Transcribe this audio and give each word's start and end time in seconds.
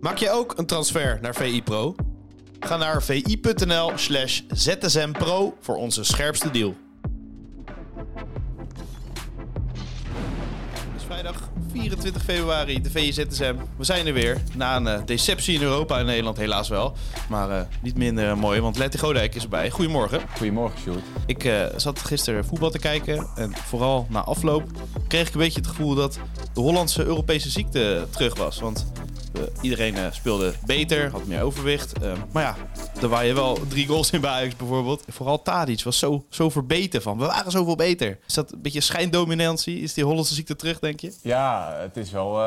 Maak 0.00 0.16
je 0.16 0.30
ook 0.30 0.58
een 0.58 0.66
transfer 0.66 1.18
naar 1.22 1.34
VI 1.34 1.62
Pro? 1.62 1.94
Ga 2.60 2.76
naar 2.76 3.02
vi.nl 3.02 3.92
slash 3.94 4.40
zsmpro 4.50 5.56
voor 5.60 5.76
onze 5.76 6.04
scherpste 6.04 6.50
deal. 6.50 6.74
Het 10.74 10.96
is 10.96 11.04
vrijdag 11.04 11.50
24 11.72 12.22
februari, 12.22 12.82
de 12.82 12.90
VIZSM. 12.90 13.54
We 13.76 13.84
zijn 13.84 14.06
er 14.06 14.12
weer. 14.12 14.42
Na 14.54 14.76
een 14.76 14.86
uh, 14.86 14.98
deceptie 15.04 15.54
in 15.54 15.62
Europa 15.62 15.98
en 15.98 16.06
Nederland 16.06 16.36
helaas 16.36 16.68
wel. 16.68 16.96
Maar 17.28 17.50
uh, 17.50 17.60
niet 17.82 17.96
minder 17.96 18.38
mooi, 18.38 18.60
want 18.60 18.78
Letty 18.78 18.98
Godijk 18.98 19.34
is 19.34 19.42
erbij. 19.42 19.70
Goedemorgen. 19.70 20.20
Goedemorgen, 20.36 20.80
Sjoerd. 20.80 21.04
Ik 21.26 21.52
zat 21.76 21.98
gisteren 21.98 22.44
voetbal 22.44 22.70
te 22.70 22.78
kijken. 22.78 23.28
En 23.36 23.52
vooral 23.56 24.06
na 24.10 24.20
afloop 24.24 24.62
kreeg 25.08 25.26
ik 25.26 25.34
een 25.34 25.40
beetje 25.40 25.60
het 25.60 25.68
gevoel 25.68 25.94
dat 25.94 26.18
de 26.52 26.60
Hollandse 26.60 27.04
Europese 27.04 27.50
ziekte 27.50 28.06
terug 28.10 28.36
was. 28.36 28.60
Want 28.60 28.86
iedereen 29.60 29.96
uh, 29.96 30.06
speelde 30.10 30.52
beter, 30.66 31.10
had 31.10 31.26
meer 31.26 31.42
overwicht. 31.42 32.02
Uh, 32.02 32.12
maar 32.32 32.42
ja, 32.42 32.56
er 33.00 33.08
waren 33.08 33.34
wel 33.34 33.58
drie 33.68 33.86
goals 33.86 34.10
in 34.10 34.20
bij 34.20 34.30
Ajax 34.30 34.56
bijvoorbeeld. 34.56 35.04
Vooral 35.08 35.42
Tadic 35.42 35.82
was 35.82 35.98
zo, 35.98 36.24
zo 36.28 36.50
verbeten 36.50 37.02
van. 37.02 37.18
We 37.18 37.26
waren 37.26 37.50
zoveel 37.50 37.76
beter. 37.76 38.18
Is 38.26 38.34
dat 38.34 38.52
een 38.52 38.62
beetje 38.62 38.80
schijndominantie? 38.80 39.80
Is 39.80 39.94
die 39.94 40.04
Hollandse 40.04 40.34
ziekte 40.34 40.56
terug, 40.56 40.78
denk 40.78 41.00
je? 41.00 41.12
Ja, 41.22 41.74
het 41.78 41.96
is 41.96 42.10
wel 42.10 42.42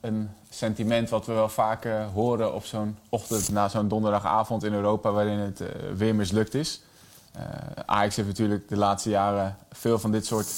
een 0.00 0.30
sentiment 0.50 1.08
wat 1.08 1.26
we 1.26 1.32
wel 1.32 1.48
vaak 1.48 1.88
horen 2.14 2.54
op 2.54 2.64
zo'n 2.64 2.98
ochtend 3.08 3.48
na 3.48 3.68
zo'n 3.68 3.88
donderdagavond 3.88 4.64
in 4.64 4.72
Europa 4.74 5.12
waarin 5.12 5.38
het 5.38 5.62
weer 5.96 6.14
mislukt 6.14 6.54
is. 6.54 6.82
Ajax 7.86 8.16
heeft 8.16 8.28
natuurlijk 8.28 8.68
de 8.68 8.76
laatste 8.76 9.10
jaren 9.10 9.56
veel 9.72 9.98
van 9.98 10.10
dit 10.10 10.26
soort 10.26 10.48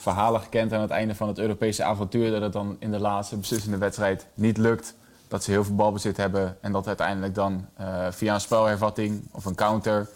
verhalen 0.00 0.40
gekend 0.40 0.72
aan 0.72 0.80
het 0.80 0.90
einde 0.90 1.14
van 1.14 1.28
het 1.28 1.38
Europese 1.38 1.84
avontuur. 1.84 2.30
Dat 2.30 2.42
het 2.42 2.52
dan 2.52 2.76
in 2.78 2.90
de 2.90 2.98
laatste 2.98 3.36
beslissende 3.36 3.78
wedstrijd 3.78 4.26
niet 4.34 4.56
lukt 4.56 4.94
dat 5.30 5.44
ze 5.44 5.50
heel 5.50 5.64
veel 5.64 5.74
balbezit 5.74 6.16
hebben 6.16 6.56
en 6.60 6.72
dat 6.72 6.86
uiteindelijk 6.86 7.34
dan 7.34 7.66
uh, 7.80 8.06
via 8.10 8.34
een 8.34 8.40
spelhervatting 8.40 9.22
of 9.30 9.44
een 9.44 9.54
counter 9.54 10.08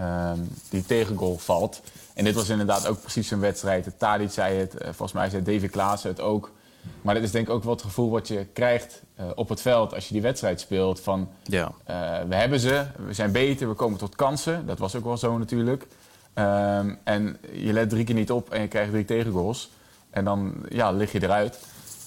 um, 0.00 0.48
die 0.68 0.86
tegengoal 0.86 1.38
valt. 1.38 1.82
En 2.14 2.24
dit 2.24 2.34
was 2.34 2.48
inderdaad 2.48 2.86
ook 2.86 3.00
precies 3.00 3.30
een 3.30 3.40
wedstrijd. 3.40 3.92
Tadic 3.98 4.30
zei 4.30 4.58
het, 4.58 4.74
uh, 4.74 4.80
volgens 4.82 5.12
mij 5.12 5.30
zei 5.30 5.42
David 5.42 5.70
Klaassen 5.70 6.10
het 6.10 6.20
ook. 6.20 6.50
Maar 7.02 7.14
dit 7.14 7.22
is 7.22 7.30
denk 7.30 7.48
ik 7.48 7.54
ook 7.54 7.62
wel 7.62 7.72
het 7.72 7.82
gevoel 7.82 8.10
wat 8.10 8.28
je 8.28 8.46
krijgt 8.52 9.02
uh, 9.20 9.26
op 9.34 9.48
het 9.48 9.60
veld 9.60 9.94
als 9.94 10.06
je 10.06 10.12
die 10.12 10.22
wedstrijd 10.22 10.60
speelt. 10.60 11.00
Van, 11.00 11.28
ja. 11.42 11.72
we 12.28 12.34
hebben 12.34 12.60
ze, 12.60 12.86
we 13.06 13.12
zijn 13.12 13.32
beter, 13.32 13.68
we 13.68 13.74
komen 13.74 13.98
tot 13.98 14.16
kansen. 14.16 14.66
Dat 14.66 14.78
was 14.78 14.96
ook 14.96 15.04
wel 15.04 15.16
zo 15.16 15.38
natuurlijk. 15.38 15.86
Um, 16.34 16.98
en 17.04 17.38
je 17.52 17.72
let 17.72 17.90
drie 17.90 18.04
keer 18.04 18.14
niet 18.14 18.30
op 18.30 18.50
en 18.50 18.60
je 18.60 18.68
krijgt 18.68 18.90
drie 18.90 19.04
tegengoals. 19.04 19.70
En 20.10 20.24
dan 20.24 20.54
ja, 20.68 20.90
lig 20.90 21.12
je 21.12 21.22
eruit 21.22 21.58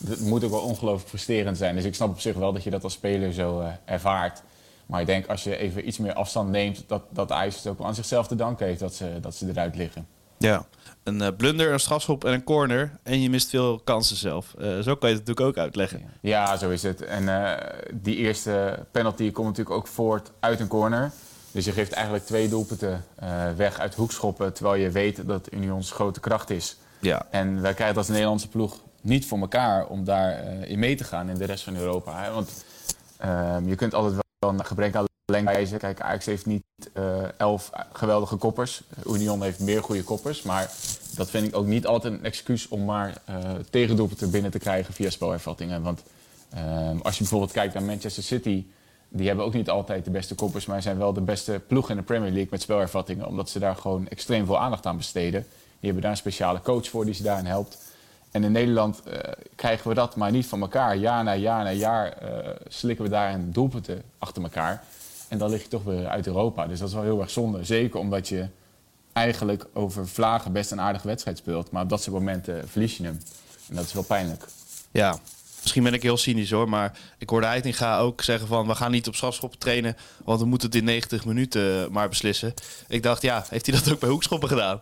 het 0.07 0.21
moet 0.21 0.43
ook 0.43 0.51
wel 0.51 0.61
ongelooflijk 0.61 1.09
frustrerend 1.09 1.57
zijn. 1.57 1.75
Dus 1.75 1.83
ik 1.83 1.95
snap 1.95 2.09
op 2.09 2.19
zich 2.19 2.35
wel 2.35 2.53
dat 2.53 2.63
je 2.63 2.69
dat 2.69 2.83
als 2.83 2.93
speler 2.93 3.33
zo 3.33 3.61
uh, 3.61 3.67
ervaart. 3.85 4.41
Maar 4.85 5.01
ik 5.01 5.07
denk 5.07 5.27
als 5.27 5.43
je 5.43 5.57
even 5.57 5.87
iets 5.87 5.97
meer 5.97 6.13
afstand 6.13 6.49
neemt, 6.49 6.83
dat, 6.87 7.03
dat 7.09 7.29
IJs 7.29 7.55
het 7.55 7.67
ook 7.67 7.77
wel 7.77 7.87
aan 7.87 7.95
zichzelf 7.95 8.27
te 8.27 8.35
danken 8.35 8.65
heeft 8.65 8.79
dat 8.79 8.93
ze, 8.93 9.17
dat 9.21 9.35
ze 9.35 9.49
eruit 9.49 9.75
liggen. 9.75 10.07
Ja, 10.37 10.65
een 11.03 11.21
uh, 11.21 11.27
blunder, 11.37 11.71
een 11.71 11.79
strafschop 11.79 12.25
en 12.25 12.33
een 12.33 12.43
corner. 12.43 12.91
En 13.03 13.21
je 13.21 13.29
mist 13.29 13.49
veel 13.49 13.79
kansen 13.79 14.15
zelf. 14.15 14.53
Uh, 14.57 14.79
zo 14.79 14.95
kan 14.95 15.09
je 15.09 15.15
het 15.15 15.25
natuurlijk 15.25 15.39
ook 15.39 15.57
uitleggen. 15.57 16.03
Ja, 16.21 16.57
zo 16.57 16.69
is 16.69 16.83
het. 16.83 17.01
En 17.01 17.57
die 17.93 18.15
eerste 18.15 18.85
penalty 18.91 19.31
komt 19.31 19.47
natuurlijk 19.47 19.75
ook 19.75 19.87
voort 19.87 20.31
uit 20.39 20.59
een 20.59 20.67
corner. 20.67 21.11
Dus 21.51 21.65
je 21.65 21.71
geeft 21.71 21.91
eigenlijk 21.91 22.25
twee 22.25 22.49
doelpunten 22.49 23.05
weg 23.55 23.79
uit 23.79 23.95
hoekschoppen. 23.95 24.53
Terwijl 24.53 24.81
je 24.81 24.91
weet 24.91 25.27
dat 25.27 25.53
Unions 25.53 25.91
grote 25.91 26.19
kracht 26.19 26.49
is. 26.49 26.77
Ja. 26.99 27.27
En 27.29 27.61
wij 27.61 27.73
krijgen 27.73 27.97
als 27.97 28.07
Nederlandse 28.07 28.47
ploeg 28.47 28.79
niet 29.03 29.25
voor 29.25 29.39
elkaar 29.39 29.87
om 29.87 30.03
daarin 30.03 30.61
uh, 30.61 30.69
in 30.69 30.79
mee 30.79 30.95
te 30.95 31.03
gaan 31.03 31.29
in 31.29 31.37
de 31.37 31.45
rest 31.45 31.63
van 31.63 31.75
Europa. 31.75 32.31
Want 32.31 32.65
uh, 33.25 33.57
je 33.65 33.75
kunt 33.75 33.93
altijd 33.93 34.21
wel 34.39 34.49
een 34.49 34.65
gebrek 34.65 34.95
aan 34.95 35.05
lengte 35.25 35.53
wijzen. 35.53 35.77
Kijk, 35.77 36.01
Ajax 36.01 36.25
heeft 36.25 36.45
niet 36.45 36.63
uh, 36.93 37.39
elf 37.39 37.69
geweldige 37.93 38.35
koppers. 38.35 38.83
Union 39.07 39.41
heeft 39.41 39.59
meer 39.59 39.83
goede 39.83 40.03
koppers. 40.03 40.41
Maar 40.41 40.71
dat 41.15 41.29
vind 41.29 41.47
ik 41.47 41.55
ook 41.55 41.65
niet 41.65 41.87
altijd 41.87 42.13
een 42.13 42.23
excuus 42.23 42.67
om 42.67 42.85
maar 42.85 43.21
uh, 43.29 43.35
tegendoelpunten 43.69 44.31
binnen 44.31 44.51
te 44.51 44.59
krijgen 44.59 44.93
via 44.93 45.09
spelervattingen. 45.09 45.81
Want 45.81 46.03
ehm, 46.49 46.97
als 46.97 47.13
je 47.13 47.19
bijvoorbeeld 47.19 47.51
kijkt 47.51 47.73
naar 47.73 47.83
Manchester 47.83 48.23
City... 48.23 48.65
Die 49.15 49.27
hebben 49.27 49.45
ook 49.45 49.53
niet 49.53 49.69
altijd 49.69 50.05
de 50.05 50.11
beste 50.11 50.35
koppers, 50.35 50.65
maar 50.65 50.81
zijn 50.81 50.97
wel 50.97 51.13
de 51.13 51.21
beste 51.21 51.61
ploeg 51.67 51.89
in 51.89 51.95
de 51.95 52.01
Premier 52.01 52.31
League 52.31 52.47
met 52.51 52.61
spelervattingen. 52.61 53.27
Omdat 53.27 53.49
ze 53.49 53.59
daar 53.59 53.75
gewoon 53.75 54.07
extreem 54.07 54.45
veel 54.45 54.59
aandacht 54.59 54.85
aan 54.85 54.97
besteden. 54.97 55.41
Die 55.41 55.91
hebben 55.91 56.01
daar 56.01 56.11
een 56.11 56.17
speciale 56.17 56.61
coach 56.61 56.89
voor 56.89 57.05
die 57.05 57.13
ze 57.13 57.23
daarin 57.23 57.45
helpt. 57.45 57.77
En 58.33 58.43
in 58.43 58.51
Nederland 58.51 59.01
uh, 59.07 59.13
krijgen 59.55 59.89
we 59.89 59.95
dat 59.95 60.15
maar 60.15 60.31
niet 60.31 60.45
van 60.45 60.61
elkaar. 60.61 60.95
Jaar 60.95 61.23
na 61.23 61.35
jaar 61.35 61.63
na 61.63 61.71
jaar 61.71 62.17
uh, 62.23 62.49
slikken 62.67 63.05
we 63.05 63.11
daar 63.11 63.33
een 63.33 63.51
doelpunten 63.51 64.03
achter 64.17 64.43
elkaar. 64.43 64.83
En 65.27 65.37
dan 65.37 65.49
lig 65.49 65.61
je 65.61 65.67
toch 65.67 65.83
weer 65.83 66.07
uit 66.07 66.27
Europa. 66.27 66.67
Dus 66.67 66.79
dat 66.79 66.87
is 66.87 66.93
wel 66.93 67.03
heel 67.03 67.21
erg 67.21 67.29
zonde. 67.29 67.63
Zeker 67.63 67.99
omdat 67.99 68.27
je 68.27 68.47
eigenlijk 69.13 69.65
over 69.73 70.07
vlagen 70.07 70.51
best 70.51 70.71
een 70.71 70.81
aardige 70.81 71.07
wedstrijd 71.07 71.37
speelt. 71.37 71.71
Maar 71.71 71.83
op 71.83 71.89
dat 71.89 72.01
soort 72.01 72.15
momenten 72.15 72.67
verlies 72.69 72.97
je 72.97 73.03
hem. 73.03 73.19
En 73.69 73.75
dat 73.75 73.85
is 73.85 73.93
wel 73.93 74.03
pijnlijk. 74.03 74.45
Ja, 74.91 75.17
Misschien 75.63 75.83
ben 75.83 75.93
ik 75.93 76.01
heel 76.01 76.17
cynisch 76.17 76.51
hoor, 76.51 76.69
maar 76.69 76.97
ik 77.17 77.29
hoorde 77.29 77.47
Heitinga 77.47 77.99
ook 77.99 78.21
zeggen 78.21 78.47
van... 78.47 78.67
we 78.67 78.75
gaan 78.75 78.91
niet 78.91 79.07
op 79.07 79.15
strafschoppen 79.15 79.59
trainen, 79.59 79.97
want 80.23 80.39
we 80.39 80.45
moeten 80.45 80.67
het 80.67 80.77
in 80.77 80.83
90 80.83 81.25
minuten 81.25 81.91
maar 81.91 82.09
beslissen. 82.09 82.53
Ik 82.87 83.03
dacht, 83.03 83.21
ja, 83.21 83.45
heeft 83.49 83.65
hij 83.65 83.75
dat 83.75 83.91
ook 83.93 83.99
bij 83.99 84.09
hoekschoppen 84.09 84.49
gedaan? 84.49 84.81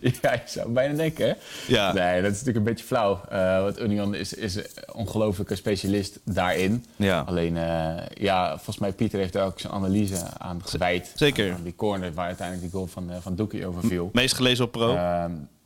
ja, 0.22 0.32
ik 0.32 0.42
zou 0.46 0.70
bijna 0.70 0.94
denken, 0.94 1.26
hè? 1.26 1.34
Ja. 1.66 1.92
Nee, 1.92 2.22
dat 2.22 2.30
is 2.30 2.38
natuurlijk 2.38 2.56
een 2.56 2.72
beetje 2.72 2.84
flauw. 2.84 3.20
Uh, 3.32 3.62
want 3.62 3.80
Union 3.80 4.14
is, 4.14 4.32
is 4.32 4.54
een 4.54 4.64
ongelofelijke 4.92 5.54
specialist 5.54 6.20
daarin. 6.24 6.84
Ja. 6.96 7.20
Alleen, 7.20 7.56
uh, 7.56 7.96
ja, 8.14 8.54
volgens 8.54 8.78
mij 8.78 8.92
Pieter 8.92 9.18
heeft 9.18 9.32
daar 9.32 9.46
ook 9.46 9.60
zijn 9.60 9.72
analyse 9.72 10.38
aan 10.38 10.60
gewijd. 10.64 11.12
Zeker. 11.14 11.52
Aan 11.52 11.62
die 11.62 11.74
corner 11.76 12.12
waar 12.14 12.26
uiteindelijk 12.26 12.70
die 12.70 12.78
goal 12.78 12.86
van, 12.86 13.10
uh, 13.10 13.16
van 13.20 13.34
Doekie 13.34 13.66
over 13.66 13.82
viel. 13.82 14.10
Meest 14.12 14.34
gelezen 14.34 14.64
op 14.64 14.72
Pro. 14.72 14.96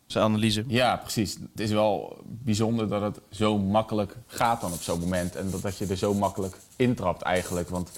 Ehm, 0.09 0.13
zijn 0.13 0.25
analyse. 0.25 0.65
Ja, 0.67 0.97
precies. 0.97 1.35
Het 1.35 1.61
is 1.61 1.71
wel 1.71 2.17
bijzonder 2.25 2.89
dat 2.89 3.03
het 3.03 3.21
zo 3.31 3.59
makkelijk 3.59 4.17
gaat 4.27 4.61
dan 4.61 4.73
op 4.73 4.83
zo'n 4.83 5.01
moment. 5.01 5.37
En 5.37 5.51
dat, 5.51 5.63
dat 5.63 5.79
je 5.79 5.87
er 5.87 5.97
zo 5.97 6.15
makkelijk 6.15 6.57
intrapt 6.77 7.23
eigenlijk. 7.23 7.69
Want 7.69 7.91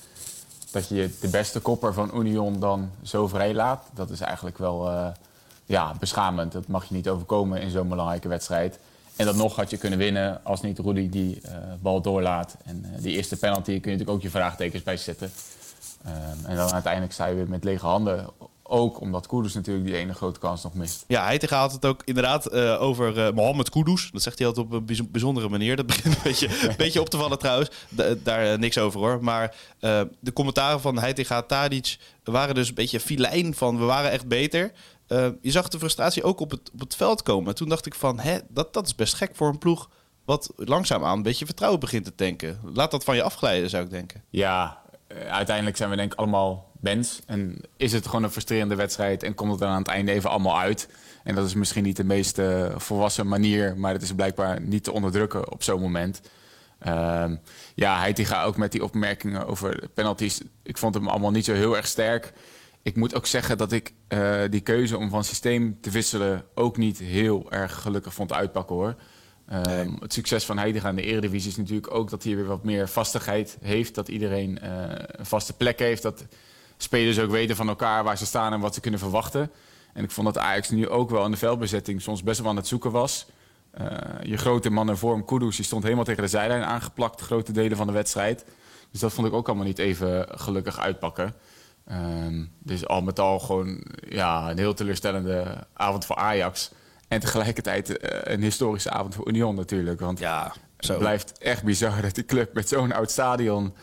dat 0.70 0.88
je 0.88 1.10
de 1.20 1.28
beste 1.28 1.60
kopper 1.60 1.94
van 1.94 2.10
Union 2.14 2.60
dan 2.60 2.90
zo 3.02 3.26
vrij 3.26 3.54
laat, 3.54 3.84
dat 3.94 4.10
is 4.10 4.20
eigenlijk 4.20 4.58
wel 4.58 4.90
uh, 4.90 5.08
ja, 5.64 5.94
beschamend. 5.98 6.52
Dat 6.52 6.66
mag 6.66 6.84
je 6.84 6.94
niet 6.94 7.08
overkomen 7.08 7.60
in 7.60 7.70
zo'n 7.70 7.88
belangrijke 7.88 8.28
wedstrijd. 8.28 8.78
En 9.16 9.26
dat 9.26 9.36
nog 9.36 9.56
had 9.56 9.70
je 9.70 9.76
kunnen 9.76 9.98
winnen 9.98 10.44
als 10.44 10.60
niet 10.60 10.78
Rudy 10.78 11.08
die 11.08 11.40
uh, 11.44 11.52
bal 11.80 12.00
doorlaat. 12.00 12.56
En 12.64 12.84
uh, 12.86 13.02
die 13.02 13.16
eerste 13.16 13.36
penalty 13.36 13.64
kun 13.64 13.74
je 13.74 13.80
natuurlijk 13.80 14.10
ook 14.10 14.22
je 14.22 14.30
vraagtekens 14.30 14.82
bij 14.82 14.96
zetten. 14.96 15.30
Um, 16.06 16.46
en 16.46 16.56
dan 16.56 16.72
uiteindelijk 16.72 17.12
sta 17.12 17.26
je 17.26 17.34
weer 17.34 17.48
met 17.48 17.64
lege 17.64 17.86
handen 17.86 18.28
ook 18.70 19.00
omdat 19.00 19.26
Kudus 19.26 19.54
natuurlijk 19.54 19.86
die 19.86 19.96
ene 19.96 20.14
grote 20.14 20.40
kans 20.40 20.62
nog 20.62 20.74
mist. 20.74 21.04
Ja, 21.06 21.24
Heitinga 21.24 21.58
had 21.58 21.72
het 21.72 21.86
ook 21.86 22.02
inderdaad 22.04 22.54
uh, 22.54 22.82
over 22.82 23.18
uh, 23.18 23.32
Mohamed 23.32 23.70
Kudus. 23.70 24.10
Dat 24.12 24.22
zegt 24.22 24.38
hij 24.38 24.46
altijd 24.46 24.66
op 24.66 24.88
een 24.88 25.08
bijzondere 25.10 25.48
manier. 25.48 25.76
Dat 25.76 25.86
begint 25.86 26.14
een 26.14 26.22
beetje, 26.22 26.68
een 26.68 26.76
beetje 26.84 27.00
op 27.00 27.08
te 27.08 27.16
vallen 27.16 27.38
trouwens. 27.38 27.70
Da 27.88 28.14
daar 28.22 28.52
uh, 28.52 28.58
niks 28.58 28.78
over 28.78 29.00
hoor. 29.00 29.24
Maar 29.24 29.56
de 30.20 30.32
commentaren 30.32 30.80
van 30.80 30.98
Heitinga 30.98 31.42
Tadic 31.42 31.98
waren 32.24 32.54
dus 32.54 32.68
een 32.68 32.74
beetje 32.74 33.00
filijn 33.00 33.54
van 33.54 33.78
we 33.78 33.84
waren 33.84 34.10
echt 34.10 34.26
beter. 34.26 34.72
je 35.40 35.50
zag 35.50 35.68
de 35.68 35.78
frustratie 35.78 36.22
ook 36.22 36.40
op 36.40 36.50
het, 36.50 36.70
op 36.72 36.80
het 36.80 36.96
veld 36.96 37.22
komen. 37.22 37.54
Toen 37.54 37.68
dacht 37.68 37.86
ik 37.86 37.94
van 37.94 38.18
hè, 38.18 38.38
dat, 38.48 38.72
dat 38.72 38.86
is 38.86 38.94
best 38.94 39.14
gek 39.14 39.30
voor 39.34 39.48
een 39.48 39.58
ploeg 39.58 39.88
wat 40.24 40.52
langzaamaan 40.56 41.16
een 41.16 41.22
beetje 41.22 41.44
vertrouwen 41.44 41.80
begint 41.80 42.04
te 42.04 42.14
tanken. 42.14 42.60
Laat 42.74 42.90
dat 42.90 43.04
van 43.04 43.16
je 43.16 43.22
afglijden 43.22 43.70
zou 43.70 43.84
ik 43.84 43.90
denken. 43.90 44.22
Ja, 44.28 44.82
uiteindelijk 45.28 45.76
zijn 45.76 45.90
we 45.90 45.96
denk 45.96 46.12
ik 46.12 46.18
allemaal 46.18 46.69
mens. 46.80 47.20
En 47.26 47.60
is 47.76 47.92
het 47.92 48.06
gewoon 48.06 48.22
een 48.22 48.30
frustrerende 48.30 48.74
wedstrijd 48.74 49.22
en 49.22 49.34
komt 49.34 49.50
het 49.50 49.60
dan 49.60 49.68
aan 49.68 49.78
het 49.78 49.88
einde 49.88 50.12
even 50.12 50.30
allemaal 50.30 50.58
uit. 50.58 50.88
En 51.24 51.34
dat 51.34 51.46
is 51.46 51.54
misschien 51.54 51.82
niet 51.84 51.96
de 51.96 52.04
meest 52.04 52.38
uh, 52.38 52.66
volwassen 52.76 53.28
manier, 53.28 53.76
maar 53.76 53.92
het 53.92 54.02
is 54.02 54.14
blijkbaar 54.14 54.60
niet 54.60 54.84
te 54.84 54.92
onderdrukken 54.92 55.52
op 55.52 55.62
zo'n 55.62 55.80
moment. 55.80 56.20
Uh, 56.86 57.24
ja, 57.74 57.98
Heitinga 57.98 58.44
ook 58.44 58.56
met 58.56 58.72
die 58.72 58.84
opmerkingen 58.84 59.46
over 59.46 59.88
penalties. 59.94 60.40
Ik 60.62 60.78
vond 60.78 60.94
hem 60.94 61.08
allemaal 61.08 61.30
niet 61.30 61.44
zo 61.44 61.52
heel 61.52 61.76
erg 61.76 61.86
sterk. 61.86 62.32
Ik 62.82 62.96
moet 62.96 63.14
ook 63.14 63.26
zeggen 63.26 63.58
dat 63.58 63.72
ik 63.72 63.92
uh, 64.08 64.40
die 64.50 64.60
keuze 64.60 64.98
om 64.98 65.10
van 65.10 65.24
systeem 65.24 65.78
te 65.80 65.90
wisselen 65.90 66.44
ook 66.54 66.76
niet 66.76 66.98
heel 66.98 67.50
erg 67.50 67.80
gelukkig 67.80 68.14
vond 68.14 68.32
uitpakken 68.32 68.76
hoor. 68.76 68.94
Um, 69.52 69.96
het 70.00 70.12
succes 70.12 70.44
van 70.44 70.58
Heitinga 70.58 70.88
in 70.88 70.96
de 70.96 71.02
Eredivisie 71.02 71.50
is 71.50 71.56
natuurlijk 71.56 71.94
ook 71.94 72.10
dat 72.10 72.22
hij 72.22 72.36
weer 72.36 72.46
wat 72.46 72.64
meer 72.64 72.88
vastigheid 72.88 73.58
heeft. 73.60 73.94
Dat 73.94 74.08
iedereen 74.08 74.58
uh, 74.62 74.68
een 74.96 75.26
vaste 75.26 75.52
plek 75.52 75.78
heeft. 75.78 76.02
Dat 76.02 76.26
spelers 76.82 77.18
ook 77.18 77.30
weten 77.30 77.56
van 77.56 77.68
elkaar 77.68 78.04
waar 78.04 78.18
ze 78.18 78.26
staan 78.26 78.52
en 78.52 78.60
wat 78.60 78.74
ze 78.74 78.80
kunnen 78.80 79.00
verwachten. 79.00 79.50
En 79.92 80.04
ik 80.04 80.10
vond 80.10 80.26
dat 80.26 80.38
Ajax 80.38 80.70
nu 80.70 80.88
ook 80.88 81.10
wel 81.10 81.24
in 81.24 81.30
de 81.30 81.36
veldbezetting 81.36 82.02
soms 82.02 82.22
best 82.22 82.40
wel 82.40 82.50
aan 82.50 82.56
het 82.56 82.66
zoeken 82.66 82.90
was. 82.90 83.26
Uh, 83.80 83.86
je 84.22 84.36
grote 84.36 84.70
man 84.70 84.88
in 84.88 84.96
vorm, 84.96 85.24
Kudus, 85.24 85.56
die 85.56 85.64
stond 85.64 85.82
helemaal 85.82 86.04
tegen 86.04 86.22
de 86.22 86.28
zijlijn 86.28 86.62
aangeplakt, 86.62 87.20
grote 87.20 87.52
delen 87.52 87.76
van 87.76 87.86
de 87.86 87.92
wedstrijd. 87.92 88.44
Dus 88.90 89.00
dat 89.00 89.12
vond 89.12 89.26
ik 89.26 89.32
ook 89.32 89.46
allemaal 89.46 89.66
niet 89.66 89.78
even 89.78 90.26
gelukkig 90.30 90.78
uitpakken. 90.78 91.34
Um, 91.92 92.52
dus 92.58 92.86
al 92.86 93.02
met 93.02 93.18
al 93.18 93.38
gewoon 93.38 93.84
ja, 94.08 94.50
een 94.50 94.58
heel 94.58 94.74
teleurstellende 94.74 95.66
avond 95.72 96.04
voor 96.04 96.16
Ajax. 96.16 96.70
En 97.08 97.20
tegelijkertijd 97.20 97.90
uh, 97.90 97.96
een 98.22 98.42
historische 98.42 98.90
avond 98.90 99.14
voor 99.14 99.28
Union 99.28 99.54
natuurlijk. 99.54 100.00
Want 100.00 100.18
ja. 100.18 100.52
Het 100.76 100.98
blijft 100.98 101.38
echt 101.38 101.62
bizar 101.62 102.02
dat 102.02 102.14
die 102.14 102.24
club 102.24 102.54
met 102.54 102.68
zo'n 102.68 102.92
oud 102.92 103.10
stadion... 103.10 103.74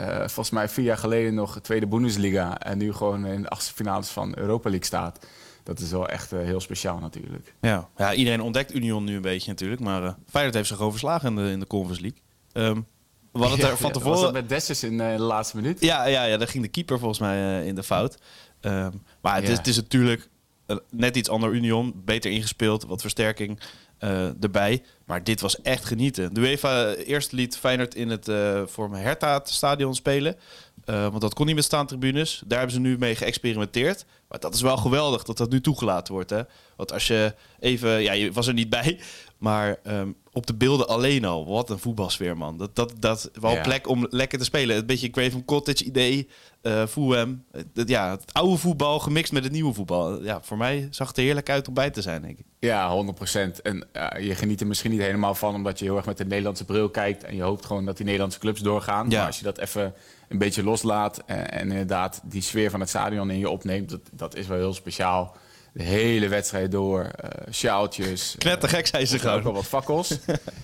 Uh, 0.00 0.16
volgens 0.16 0.50
mij 0.50 0.68
vier 0.68 0.84
jaar 0.84 0.98
geleden 0.98 1.34
nog 1.34 1.60
tweede 1.60 1.86
Bundesliga... 1.86 2.58
en 2.58 2.78
nu 2.78 2.92
gewoon 2.92 3.26
in 3.26 3.42
de 3.42 3.48
achtste 3.48 3.74
finales 3.74 4.08
van 4.08 4.38
Europa 4.38 4.68
League 4.68 4.86
staat. 4.86 5.26
Dat 5.62 5.78
is 5.78 5.90
wel 5.90 6.08
echt 6.08 6.32
uh, 6.32 6.40
heel 6.40 6.60
speciaal 6.60 6.98
natuurlijk. 6.98 7.54
Ja. 7.60 7.88
ja, 7.96 8.14
iedereen 8.14 8.40
ontdekt 8.40 8.74
Union 8.74 9.04
nu 9.04 9.16
een 9.16 9.22
beetje 9.22 9.50
natuurlijk. 9.50 9.80
Maar 9.80 10.02
uh, 10.02 10.12
Feyenoord 10.28 10.54
heeft 10.54 10.68
zich 10.68 10.80
overslagen 10.80 11.28
in 11.28 11.36
de, 11.36 11.50
in 11.50 11.60
de 11.60 11.66
Conference 11.66 12.02
League. 12.02 12.20
Um, 12.52 12.86
we 13.32 13.38
hadden 13.38 13.58
het 13.60 13.70
er 13.70 13.76
van 13.76 13.92
tevoren... 13.92 14.12
Was 14.12 14.22
dat 14.22 14.32
met 14.32 14.48
Dessus 14.48 14.82
in 14.82 14.98
de 14.98 15.14
laatste 15.18 15.56
minuut? 15.56 15.80
Ja, 15.80 16.04
ja, 16.04 16.24
ja, 16.24 16.36
daar 16.36 16.48
ging 16.48 16.64
de 16.64 16.70
keeper 16.70 16.98
volgens 16.98 17.20
mij 17.20 17.66
in 17.66 17.74
de 17.74 17.82
fout. 17.82 18.18
Um, 18.60 19.02
maar 19.20 19.34
het, 19.34 19.48
is, 19.48 19.56
het 19.56 19.66
is 19.66 19.76
natuurlijk 19.76 20.28
net 20.90 21.16
iets 21.16 21.28
ander 21.28 21.52
Union. 21.52 22.02
Beter 22.04 22.30
ingespeeld, 22.30 22.84
wat 22.84 23.00
versterking 23.00 23.60
uh, 24.00 24.42
erbij. 24.42 24.82
Maar 25.06 25.24
dit 25.24 25.40
was 25.40 25.62
echt 25.62 25.84
genieten. 25.84 26.34
De 26.34 26.40
UEFA 26.40 26.92
eerst 26.92 27.32
liet 27.32 27.56
Feyenoord 27.56 27.94
in 27.94 28.08
het 28.08 28.28
uh, 28.28 28.62
voor 28.66 28.96
Hertha 28.96 29.40
stadion 29.44 29.94
spelen. 29.94 30.36
Uh, 30.86 31.00
want 31.00 31.20
dat 31.20 31.34
kon 31.34 31.46
niet 31.46 31.54
met 31.54 31.64
staantribunes. 31.64 32.42
Daar 32.46 32.58
hebben 32.58 32.76
ze 32.76 32.82
nu 32.82 32.98
mee 32.98 33.14
geëxperimenteerd. 33.14 34.04
Maar 34.28 34.40
dat 34.40 34.54
is 34.54 34.60
wel 34.60 34.76
geweldig 34.76 35.22
dat 35.22 35.36
dat 35.36 35.50
nu 35.50 35.60
toegelaten 35.60 36.14
wordt. 36.14 36.30
Hè? 36.30 36.42
Want 36.76 36.92
als 36.92 37.06
je 37.06 37.34
even... 37.60 38.02
Ja, 38.02 38.12
je 38.12 38.32
was 38.32 38.46
er 38.46 38.54
niet 38.54 38.70
bij. 38.70 38.98
Maar 39.38 39.78
um, 39.86 40.16
op 40.32 40.46
de 40.46 40.54
beelden 40.54 40.88
alleen 40.88 41.24
al. 41.24 41.46
Wat 41.46 41.70
een 41.70 41.78
voetbalsfeer, 41.78 42.36
man. 42.36 42.56
Dat, 42.56 42.76
dat, 42.76 42.92
dat 42.98 43.30
wel 43.40 43.52
ja. 43.52 43.62
plek 43.62 43.88
om 43.88 44.06
lekker 44.10 44.38
te 44.38 44.44
spelen. 44.44 44.76
Een 44.76 44.86
beetje 44.86 45.10
Craven 45.10 45.44
Cottage 45.44 45.84
idee. 45.84 46.28
Uh, 46.62 46.86
Fulham. 46.86 47.44
Ja, 47.72 48.10
het 48.10 48.32
oude 48.32 48.56
voetbal 48.56 48.98
gemixt 48.98 49.32
met 49.32 49.44
het 49.44 49.52
nieuwe 49.52 49.72
voetbal. 49.72 50.22
Ja, 50.22 50.42
voor 50.42 50.56
mij 50.56 50.88
zag 50.90 51.08
het 51.08 51.16
er 51.16 51.22
heerlijk 51.22 51.50
uit 51.50 51.68
om 51.68 51.74
bij 51.74 51.90
te 51.90 52.02
zijn, 52.02 52.22
denk 52.22 52.38
ik. 52.38 52.44
Ja, 52.58 53.04
100%. 53.58 53.60
En 53.62 53.86
uh, 53.92 54.26
je 54.26 54.34
geniet 54.34 54.60
er 54.60 54.66
misschien 54.66 54.90
niet 54.90 54.95
helemaal 55.00 55.34
van... 55.34 55.54
omdat 55.54 55.78
je 55.78 55.84
heel 55.84 55.96
erg 55.96 56.06
met 56.06 56.18
de 56.18 56.24
Nederlandse 56.24 56.64
bril 56.64 56.88
kijkt... 56.88 57.24
en 57.24 57.36
je 57.36 57.42
hoopt 57.42 57.66
gewoon 57.66 57.84
dat 57.84 57.96
die 57.96 58.04
Nederlandse 58.04 58.38
clubs 58.38 58.60
doorgaan. 58.60 59.10
Ja. 59.10 59.16
Maar 59.16 59.26
als 59.26 59.38
je 59.38 59.44
dat 59.44 59.58
even 59.58 59.94
een 60.28 60.38
beetje 60.38 60.62
loslaat... 60.62 61.22
en, 61.26 61.50
en 61.50 61.70
inderdaad 61.70 62.20
die 62.24 62.42
sfeer 62.42 62.70
van 62.70 62.80
het 62.80 62.88
stadion 62.88 63.30
in 63.30 63.38
je 63.38 63.50
opneemt... 63.50 63.90
dat, 63.90 64.00
dat 64.12 64.34
is 64.34 64.46
wel 64.46 64.58
heel 64.58 64.74
speciaal 64.74 65.36
de 65.76 65.82
hele 65.82 66.28
wedstrijd 66.28 66.70
door. 66.70 67.00
Uh, 67.00 67.30
sjaaltjes. 67.52 68.34
Knettergek 68.38 68.86
zijn 68.86 69.06
ze 69.06 69.18
gewoon. 69.18 69.36
ook 69.36 69.42
wel 69.42 69.52
wat 69.52 69.66
fakkels. 69.66 70.10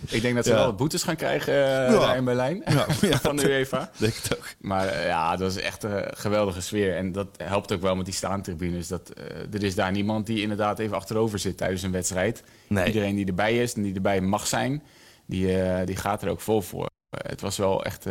ik 0.09 0.23
denk 0.23 0.35
dat 0.35 0.45
ze 0.45 0.53
wel 0.53 0.65
wat 0.65 0.77
boetes 0.77 1.03
gaan 1.03 1.17
krijgen 1.17 1.55
uh, 1.55 2.01
ja. 2.01 2.15
in 2.15 2.25
Berlijn. 2.25 2.63
Ja. 3.01 3.19
van 3.19 3.37
de 3.37 3.49
UEFA. 3.49 3.91
Denk 3.99 4.15
het 4.15 4.37
ook. 4.37 4.45
Maar 4.59 4.87
uh, 4.87 5.07
ja, 5.07 5.37
dat 5.37 5.51
is 5.51 5.63
echt 5.63 5.83
een 5.83 6.05
geweldige 6.17 6.61
sfeer. 6.61 6.97
En 6.97 7.13
dat 7.13 7.27
helpt 7.37 7.73
ook 7.73 7.81
wel 7.81 7.97
met 7.97 8.05
die 8.05 8.15
staantribunes. 8.15 8.89
Dat, 8.89 9.13
er 9.53 9.63
is 9.63 9.75
daar 9.75 9.93
niemand 9.93 10.27
die 10.27 10.43
inderdaad 10.43 10.79
even 10.79 10.97
achterover 10.97 11.39
zit 11.39 11.57
tijdens 11.57 11.83
een 11.83 11.93
wedstrijd. 11.93 12.43
Nee. 12.67 12.87
Iedereen 12.87 13.15
die 13.15 13.27
erbij 13.27 13.59
is 13.59 13.75
en 13.75 13.83
die 13.83 13.95
erbij 13.95 14.21
mag 14.21 14.47
zijn, 14.47 14.83
die, 15.27 15.57
die 15.85 15.97
gaat 15.97 16.23
er 16.23 16.29
ook 16.29 16.41
vol 16.41 16.63
voor. 16.63 16.91
het 17.11 17.41
was 17.41 17.57
wel 17.57 17.85
echt 17.85 18.07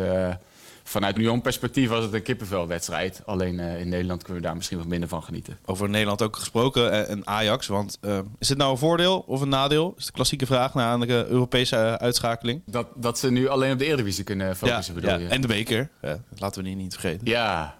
vanuit 0.84 1.18
Union-perspectief 1.18 1.90
was 1.90 2.04
het 2.04 2.14
een 2.14 2.22
kippenvelwedstrijd. 2.22 3.22
Alleen 3.26 3.60
uh, 3.60 3.80
in 3.80 3.90
Nederland 3.90 4.24
kunnen 4.24 4.42
we 4.42 4.48
daar 4.48 4.56
misschien 4.56 4.78
wat 4.78 4.88
minder 4.88 5.10
van 5.10 5.24
genieten. 5.24 5.58
Over 5.66 5.90
Nederland 5.90 6.22
ook 6.22 6.36
gesproken 6.36 7.08
en 7.08 7.28
Ajax. 7.28 7.68
Want 7.68 7.98
uh, 8.02 8.20
is 8.40 8.50
het 8.50 8.58
nou 8.58 8.72
een 8.72 8.78
voordeel 8.78 9.24
of 9.28 9.42
een 9.42 9.50
nadeel? 9.50 9.90
Dat 9.90 10.00
is 10.00 10.06
de 10.06 10.12
klassieke 10.12 10.46
vraag 10.46 10.74
na 10.74 10.98
de 10.98 11.26
Europese 11.30 11.76
uh, 11.76 11.94
uitschakeling. 11.94 12.62
Dat, 12.66 12.88
dat 12.96 13.20
ze 13.20 13.32
nu 13.32 13.48
alleen 13.48 13.72
op 13.72 13.80
de 13.80 13.86
Eredivisie 13.86 14.24
kunnen 14.24 14.56
focussen, 14.56 14.94
ja, 14.96 15.02
bedoel 15.02 15.20
ja. 15.20 15.30
En 15.30 15.42
de 15.42 15.48
beker. 15.48 15.90
laten 16.38 16.62
we 16.62 16.68
die 16.68 16.78
niet 16.78 16.94
vergeten. 16.94 17.28
Ja, 17.28 17.80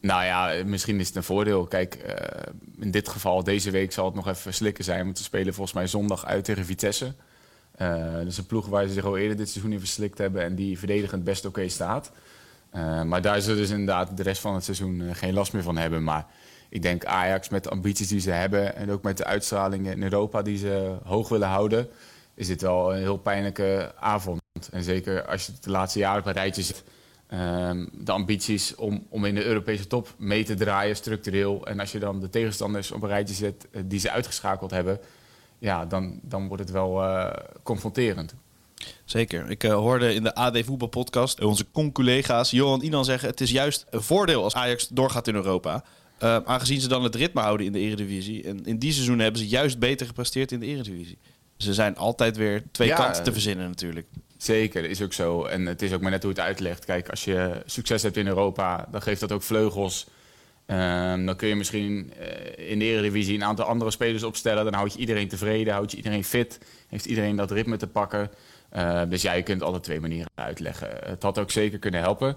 nou 0.00 0.24
ja, 0.24 0.64
misschien 0.64 1.00
is 1.00 1.06
het 1.06 1.16
een 1.16 1.22
voordeel. 1.22 1.66
Kijk, 1.66 2.16
in 2.80 2.90
dit 2.90 3.08
geval, 3.08 3.44
deze 3.44 3.70
week 3.70 3.92
zal 3.92 4.04
het 4.04 4.14
nog 4.14 4.28
even 4.28 4.54
slikken 4.54 4.84
zijn. 4.84 5.04
Want 5.04 5.18
ze 5.18 5.24
spelen 5.24 5.54
volgens 5.54 5.76
mij 5.76 5.86
zondag 5.86 6.26
uit 6.26 6.44
tegen 6.44 6.64
Vitesse. 6.64 7.14
Uh, 7.82 8.04
dus 8.24 8.38
een 8.38 8.46
ploeg 8.46 8.66
waar 8.66 8.86
ze 8.86 8.92
zich 8.92 9.04
al 9.04 9.16
eerder 9.16 9.36
dit 9.36 9.48
seizoen 9.48 9.72
in 9.72 9.78
verslikt 9.78 10.18
hebben 10.18 10.42
en 10.42 10.54
die 10.54 10.78
verdedigend 10.78 11.24
best 11.24 11.46
oké 11.46 11.58
okay 11.58 11.68
staat. 11.68 12.10
Uh, 12.74 13.02
maar 13.02 13.22
daar 13.22 13.40
zullen 13.40 13.58
dus 13.58 13.70
inderdaad 13.70 14.16
de 14.16 14.22
rest 14.22 14.40
van 14.40 14.54
het 14.54 14.64
seizoen 14.64 15.00
uh, 15.00 15.14
geen 15.14 15.34
last 15.34 15.52
meer 15.52 15.62
van 15.62 15.76
hebben. 15.76 16.04
Maar 16.04 16.26
ik 16.68 16.82
denk 16.82 17.04
Ajax 17.04 17.48
met 17.48 17.62
de 17.62 17.70
ambities 17.70 18.08
die 18.08 18.20
ze 18.20 18.30
hebben 18.30 18.76
en 18.76 18.90
ook 18.90 19.02
met 19.02 19.16
de 19.16 19.24
uitstralingen 19.24 19.92
in 19.92 20.02
Europa 20.02 20.42
die 20.42 20.58
ze 20.58 20.96
hoog 21.04 21.28
willen 21.28 21.48
houden, 21.48 21.88
is 22.34 22.46
dit 22.46 22.60
wel 22.60 22.94
een 22.94 23.00
heel 23.00 23.16
pijnlijke 23.18 23.92
avond. 23.96 24.40
En 24.70 24.82
zeker 24.82 25.26
als 25.26 25.46
je 25.46 25.52
de 25.60 25.70
laatste 25.70 25.98
jaren 25.98 26.20
op 26.20 26.26
een 26.26 26.32
rijtje 26.32 26.62
zit. 26.62 26.84
Uh, 27.32 27.70
de 27.92 28.12
ambities 28.12 28.74
om, 28.74 29.06
om 29.08 29.24
in 29.24 29.34
de 29.34 29.44
Europese 29.44 29.86
top 29.86 30.14
mee 30.18 30.44
te 30.44 30.54
draaien 30.54 30.96
structureel. 30.96 31.66
En 31.66 31.80
als 31.80 31.92
je 31.92 31.98
dan 31.98 32.20
de 32.20 32.30
tegenstanders 32.30 32.90
op 32.90 33.02
een 33.02 33.08
rijtje 33.08 33.34
zet 33.34 33.66
die 33.84 34.00
ze 34.00 34.10
uitgeschakeld 34.10 34.70
hebben, 34.70 35.00
ja, 35.58 35.86
dan, 35.86 36.20
dan 36.22 36.48
wordt 36.48 36.62
het 36.62 36.72
wel 36.72 37.02
confronterend. 37.62 38.34
Zeker. 39.04 39.50
Ik 39.50 39.64
uh, 39.64 39.74
hoorde 39.74 40.14
in 40.14 40.22
de 40.22 40.34
AD 40.34 40.58
Voetbalpodcast 40.64 41.40
onze 41.40 41.66
conculega's 41.72 42.50
Johan 42.50 42.82
Inan 42.82 43.04
zeggen... 43.04 43.28
het 43.28 43.40
is 43.40 43.50
juist 43.50 43.86
een 43.90 44.02
voordeel 44.02 44.42
als 44.42 44.54
Ajax 44.54 44.88
doorgaat 44.88 45.28
in 45.28 45.34
Europa. 45.34 45.84
Uh, 46.22 46.36
aangezien 46.44 46.80
ze 46.80 46.88
dan 46.88 47.02
het 47.02 47.14
ritme 47.14 47.40
houden 47.40 47.66
in 47.66 47.72
de 47.72 47.78
Eredivisie. 47.78 48.44
En 48.44 48.64
in 48.64 48.78
die 48.78 48.92
seizoen 48.92 49.18
hebben 49.18 49.40
ze 49.40 49.48
juist 49.48 49.78
beter 49.78 50.06
gepresteerd 50.06 50.52
in 50.52 50.60
de 50.60 50.66
Eredivisie. 50.66 51.18
Ze 51.56 51.74
zijn 51.74 51.96
altijd 51.96 52.36
weer 52.36 52.62
twee 52.72 52.88
ja, 52.88 52.96
kanten 52.96 53.22
te 53.22 53.32
verzinnen 53.32 53.68
natuurlijk. 53.68 54.06
Zeker, 54.36 54.82
dat 54.82 54.90
is 54.90 55.02
ook 55.02 55.12
zo. 55.12 55.44
En 55.44 55.66
het 55.66 55.82
is 55.82 55.92
ook 55.92 56.00
maar 56.00 56.10
net 56.10 56.22
hoe 56.22 56.32
het 56.32 56.40
uitlegt. 56.40 56.84
Kijk, 56.84 57.08
als 57.08 57.24
je 57.24 57.62
succes 57.66 58.02
hebt 58.02 58.16
in 58.16 58.26
Europa, 58.26 58.88
dan 58.90 59.02
geeft 59.02 59.20
dat 59.20 59.32
ook 59.32 59.42
vleugels... 59.42 60.06
Um, 60.70 61.26
dan 61.26 61.36
kun 61.36 61.48
je 61.48 61.56
misschien 61.56 62.12
uh, 62.20 62.70
in 62.70 62.78
de 62.78 62.84
Eredivisie 62.84 63.34
een 63.34 63.44
aantal 63.44 63.64
andere 63.64 63.90
spelers 63.90 64.22
opstellen. 64.22 64.64
Dan 64.64 64.74
houd 64.74 64.92
je 64.92 64.98
iedereen 64.98 65.28
tevreden, 65.28 65.72
houd 65.72 65.90
je 65.90 65.96
iedereen 65.96 66.24
fit. 66.24 66.58
Heeft 66.88 67.04
iedereen 67.04 67.36
dat 67.36 67.50
ritme 67.50 67.76
te 67.76 67.86
pakken. 67.86 68.30
Uh, 68.76 69.02
dus 69.08 69.22
ja, 69.22 69.32
je 69.32 69.42
kunt 69.42 69.62
alle 69.62 69.80
twee 69.80 70.00
manieren 70.00 70.30
uitleggen. 70.34 70.88
Het 71.04 71.22
had 71.22 71.38
ook 71.38 71.50
zeker 71.50 71.78
kunnen 71.78 72.00
helpen. 72.00 72.36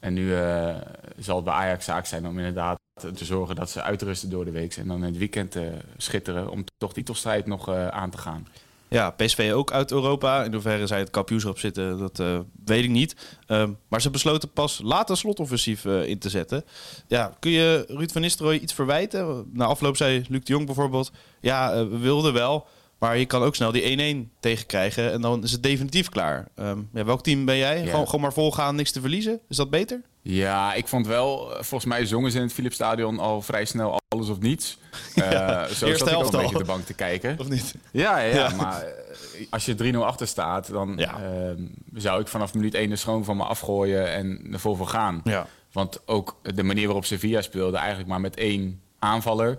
En 0.00 0.14
nu 0.14 0.30
uh, 0.30 0.74
zal 1.18 1.36
het 1.36 1.44
bij 1.44 1.54
Ajax 1.54 1.84
zaak 1.84 2.06
zijn 2.06 2.26
om 2.26 2.38
inderdaad 2.38 2.78
te 3.14 3.24
zorgen 3.24 3.56
dat 3.56 3.70
ze 3.70 3.82
uitrusten 3.82 4.30
door 4.30 4.44
de 4.44 4.50
week. 4.50 4.76
En 4.76 4.86
dan 4.86 4.96
in 4.96 5.02
het 5.02 5.18
weekend 5.18 5.56
uh, 5.56 5.62
schitteren 5.96 6.50
om 6.50 6.64
toch 6.76 6.92
die 6.92 7.04
titelstrijd 7.04 7.46
nog 7.46 7.68
aan 7.70 8.10
te 8.10 8.18
gaan. 8.18 8.46
Ja, 8.88 9.10
PSV 9.10 9.50
ook 9.54 9.72
uit 9.72 9.90
Europa. 9.90 10.44
In 10.44 10.52
hoeverre 10.52 10.86
zij 10.86 10.98
het 10.98 11.10
kampioens 11.10 11.44
op 11.44 11.58
zitten, 11.58 11.98
dat 11.98 12.22
weet 12.64 12.84
ik 12.84 12.90
niet. 12.90 13.36
Uh, 13.48 13.68
maar 13.88 14.00
ze 14.00 14.10
besloten 14.10 14.50
pas 14.52 14.80
later 14.82 15.16
slotoffensief 15.16 15.84
in 15.84 16.18
te 16.18 16.28
zetten. 16.28 16.64
Ja, 17.06 17.36
kun 17.38 17.50
je 17.50 17.84
Ruud 17.88 18.12
van 18.12 18.20
Nistelrooy 18.20 18.56
iets 18.56 18.74
verwijten? 18.74 19.50
Na 19.52 19.64
afloop 19.64 19.96
zei 19.96 20.24
Luc 20.28 20.44
de 20.44 20.52
Jong 20.52 20.66
bijvoorbeeld... 20.66 21.12
ja, 21.40 21.86
we 21.88 21.98
wilden 21.98 22.32
wel, 22.32 22.66
maar 22.98 23.18
je 23.18 23.26
kan 23.26 23.42
ook 23.42 23.54
snel 23.54 23.72
die 23.72 24.26
1-1 24.26 24.40
tegenkrijgen 24.40 25.12
en 25.12 25.20
dan 25.20 25.42
is 25.42 25.52
het 25.52 25.62
definitief 25.62 26.08
klaar. 26.08 26.48
Um, 26.56 26.88
ja, 26.92 27.04
welk 27.04 27.22
team 27.22 27.44
ben 27.44 27.56
jij? 27.56 27.86
Gewoon, 27.86 28.06
gewoon 28.06 28.20
maar 28.20 28.32
volgaan, 28.32 28.76
niks 28.76 28.92
te 28.92 29.00
verliezen? 29.00 29.40
Is 29.48 29.56
dat 29.56 29.70
beter? 29.70 30.02
Ja, 30.22 30.74
ik 30.74 30.88
vond 30.88 31.06
wel, 31.06 31.48
volgens 31.52 31.84
mij 31.84 32.06
zongen 32.06 32.30
ze 32.30 32.36
in 32.36 32.42
het 32.42 32.52
Philipsstadion 32.52 33.18
al 33.18 33.42
vrij 33.42 33.64
snel 33.64 34.00
alles 34.08 34.28
of 34.28 34.40
niets. 34.40 34.78
Ja, 35.14 35.68
uh, 35.68 35.74
zo 35.74 35.94
zat 35.94 36.08
ik 36.08 36.16
ook 36.16 36.32
een 36.32 36.40
beetje 36.40 36.58
de 36.58 36.64
bank 36.64 36.84
te 36.84 36.94
kijken. 36.94 37.36
Of 37.38 37.48
niet? 37.48 37.74
Ja, 37.92 38.18
ja, 38.18 38.34
ja. 38.34 38.56
maar 38.56 38.84
als 39.50 39.64
je 39.64 39.92
3-0 39.94 39.96
achter 39.96 40.26
staat, 40.26 40.70
dan 40.70 40.92
ja. 40.96 41.20
uh, 41.22 41.64
zou 41.94 42.20
ik 42.20 42.28
vanaf 42.28 42.54
minuut 42.54 42.74
1 42.74 42.90
de 42.90 42.96
schoon 42.96 43.24
van 43.24 43.36
me 43.36 43.42
afgooien 43.42 44.12
en 44.12 44.48
er 44.52 44.60
vol 44.60 44.74
voor 44.74 44.86
gaan. 44.86 45.20
Ja. 45.24 45.46
Want 45.72 46.00
ook 46.06 46.36
de 46.42 46.62
manier 46.62 46.84
waarop 46.84 47.04
Sevilla 47.04 47.42
speelde, 47.42 47.76
eigenlijk 47.76 48.08
maar 48.08 48.20
met 48.20 48.36
één 48.36 48.80
aanvaller... 48.98 49.58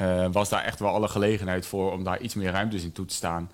Uh, 0.00 0.26
was 0.32 0.48
daar 0.48 0.64
echt 0.64 0.78
wel 0.78 0.90
alle 0.90 1.08
gelegenheid 1.08 1.66
voor 1.66 1.92
om 1.92 2.04
daar 2.04 2.20
iets 2.20 2.34
meer 2.34 2.50
ruimtes 2.50 2.82
in 2.82 2.92
toe 2.92 3.06
te 3.06 3.14
staan. 3.14 3.50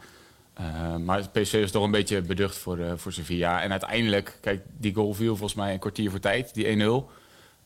Uh, 0.61 0.97
maar 0.97 1.29
PSV 1.29 1.53
is 1.53 1.71
toch 1.71 1.85
een 1.85 1.91
beetje 1.91 2.23
beducht 2.23 2.57
voor, 2.59 2.79
uh, 2.79 2.93
voor 2.97 3.12
Sevilla. 3.12 3.62
En 3.62 3.71
uiteindelijk, 3.71 4.38
kijk, 4.41 4.62
die 4.79 4.95
goal 4.95 5.15
viel 5.15 5.37
volgens 5.37 5.55
mij 5.55 5.73
een 5.73 5.79
kwartier 5.79 6.11
voor 6.11 6.21
tijd, 6.21 6.55
die 6.55 6.65
1-0. 6.67 6.69
Um, 6.79 7.05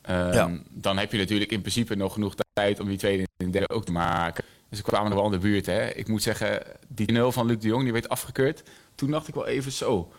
ja. 0.05 0.51
Dan 0.69 0.97
heb 0.97 1.11
je 1.11 1.17
natuurlijk 1.17 1.51
in 1.51 1.61
principe 1.61 1.95
nog 1.95 2.13
genoeg 2.13 2.33
tijd 2.53 2.79
om 2.79 2.87
die 2.87 2.97
tweede 2.97 3.27
en 3.37 3.51
derde 3.51 3.69
ook 3.69 3.85
te 3.85 3.91
maken. 3.91 4.43
Dus 4.69 4.77
ze 4.77 4.83
kwamen 4.83 5.09
nog 5.09 5.17
wel 5.19 5.25
in 5.25 5.39
de 5.39 5.47
buurt. 5.47 5.65
Hè. 5.65 5.87
Ik 5.87 6.07
moet 6.07 6.23
zeggen, 6.23 6.63
die 6.87 7.11
0 7.11 7.31
van 7.31 7.45
Luc 7.45 7.57
de 7.57 7.67
Jong 7.67 7.83
die 7.83 7.93
werd 7.93 8.09
afgekeurd. 8.09 8.63
Toen 8.95 9.11
dacht 9.11 9.27
ik 9.27 9.33
wel 9.33 9.47
even 9.47 9.71
zo. 9.71 10.11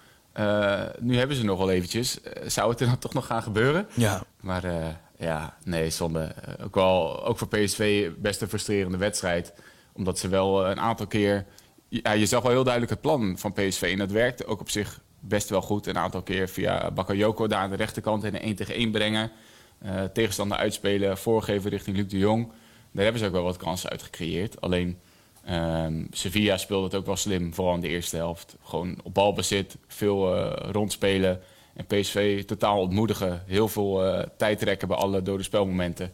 Nu 0.99 1.17
hebben 1.17 1.37
ze 1.37 1.45
nog 1.45 1.59
wel 1.59 1.71
eventjes. 1.71 2.19
zou 2.47 2.71
het 2.71 2.81
er 2.81 2.87
dan 2.87 2.99
toch 2.99 3.13
nog 3.13 3.27
gaan 3.27 3.43
gebeuren? 3.43 3.87
Ja. 3.95 4.23
Maar 4.41 4.63
ja, 5.23 5.57
nee, 5.65 5.91
zonde. 5.91 6.35
ook, 6.63 6.75
wel, 6.75 7.25
ook 7.25 7.39
voor 7.39 7.49
PSV 7.49 8.11
best 8.19 8.41
een 8.41 8.49
frustrerende 8.49 8.99
wedstrijd. 8.99 9.53
Omdat 9.93 10.19
ze 10.19 10.29
wel 10.29 10.67
een 10.67 10.81
aantal 10.81 11.07
keer 11.07 11.47
ja, 12.01 12.13
je 12.13 12.27
zag 12.27 12.43
wel 12.43 12.51
heel 12.51 12.63
duidelijk 12.65 12.93
het 12.93 13.01
plan 13.01 13.39
van 13.39 13.53
PSV. 13.53 13.83
En 13.83 13.99
dat 13.99 14.11
werkte 14.11 14.47
ook 14.47 14.61
op 14.61 14.71
zich 14.71 15.01
best 15.21 15.49
wel 15.49 15.63
goed. 15.63 15.87
Een 15.87 15.99
aantal 15.99 16.23
keer 16.23 16.49
via 16.49 16.91
Bakayoko 16.91 17.47
daar 17.47 17.59
aan 17.59 17.71
de 17.71 17.77
rechterkant 17.77 18.25
in 18.25 18.35
een 18.35 18.41
1 18.41 18.55
tegen 18.55 18.75
1 18.75 18.91
brengen. 18.91 19.31
Uh, 19.85 20.05
tegenstander 20.05 20.59
uitspelen, 20.59 21.19
voorgeven 21.19 21.71
richting 21.71 21.97
Luc 21.97 22.09
de 22.09 22.19
Jong. 22.19 22.53
Daar 22.93 23.03
hebben 23.03 23.21
ze 23.21 23.27
ook 23.27 23.33
wel 23.33 23.43
wat 23.43 23.57
kansen 23.57 23.91
uit 23.91 24.03
gecreëerd. 24.03 24.61
Alleen 24.61 24.99
um, 25.51 26.07
Sevilla 26.11 26.57
speelde 26.57 26.85
het 26.85 26.95
ook 26.95 27.07
wel 27.07 27.17
slim, 27.17 27.55
vooral 27.55 27.75
in 27.75 27.81
de 27.81 27.89
eerste 27.89 28.17
helft. 28.17 28.57
Gewoon 28.63 28.99
op 29.03 29.15
balbezit, 29.15 29.77
veel 29.87 30.47
rondspelen. 30.55 31.41
En 31.75 31.87
PSV 31.87 32.45
totaal 32.45 32.81
ontmoedigen. 32.81 33.43
Heel 33.47 33.69
veel 33.69 34.07
uh, 34.07 34.23
tijd 34.37 34.59
trekken 34.59 34.89
bij 34.89 34.97
alle 34.97 35.23
dode 35.23 35.43
spelmomenten. 35.43 36.11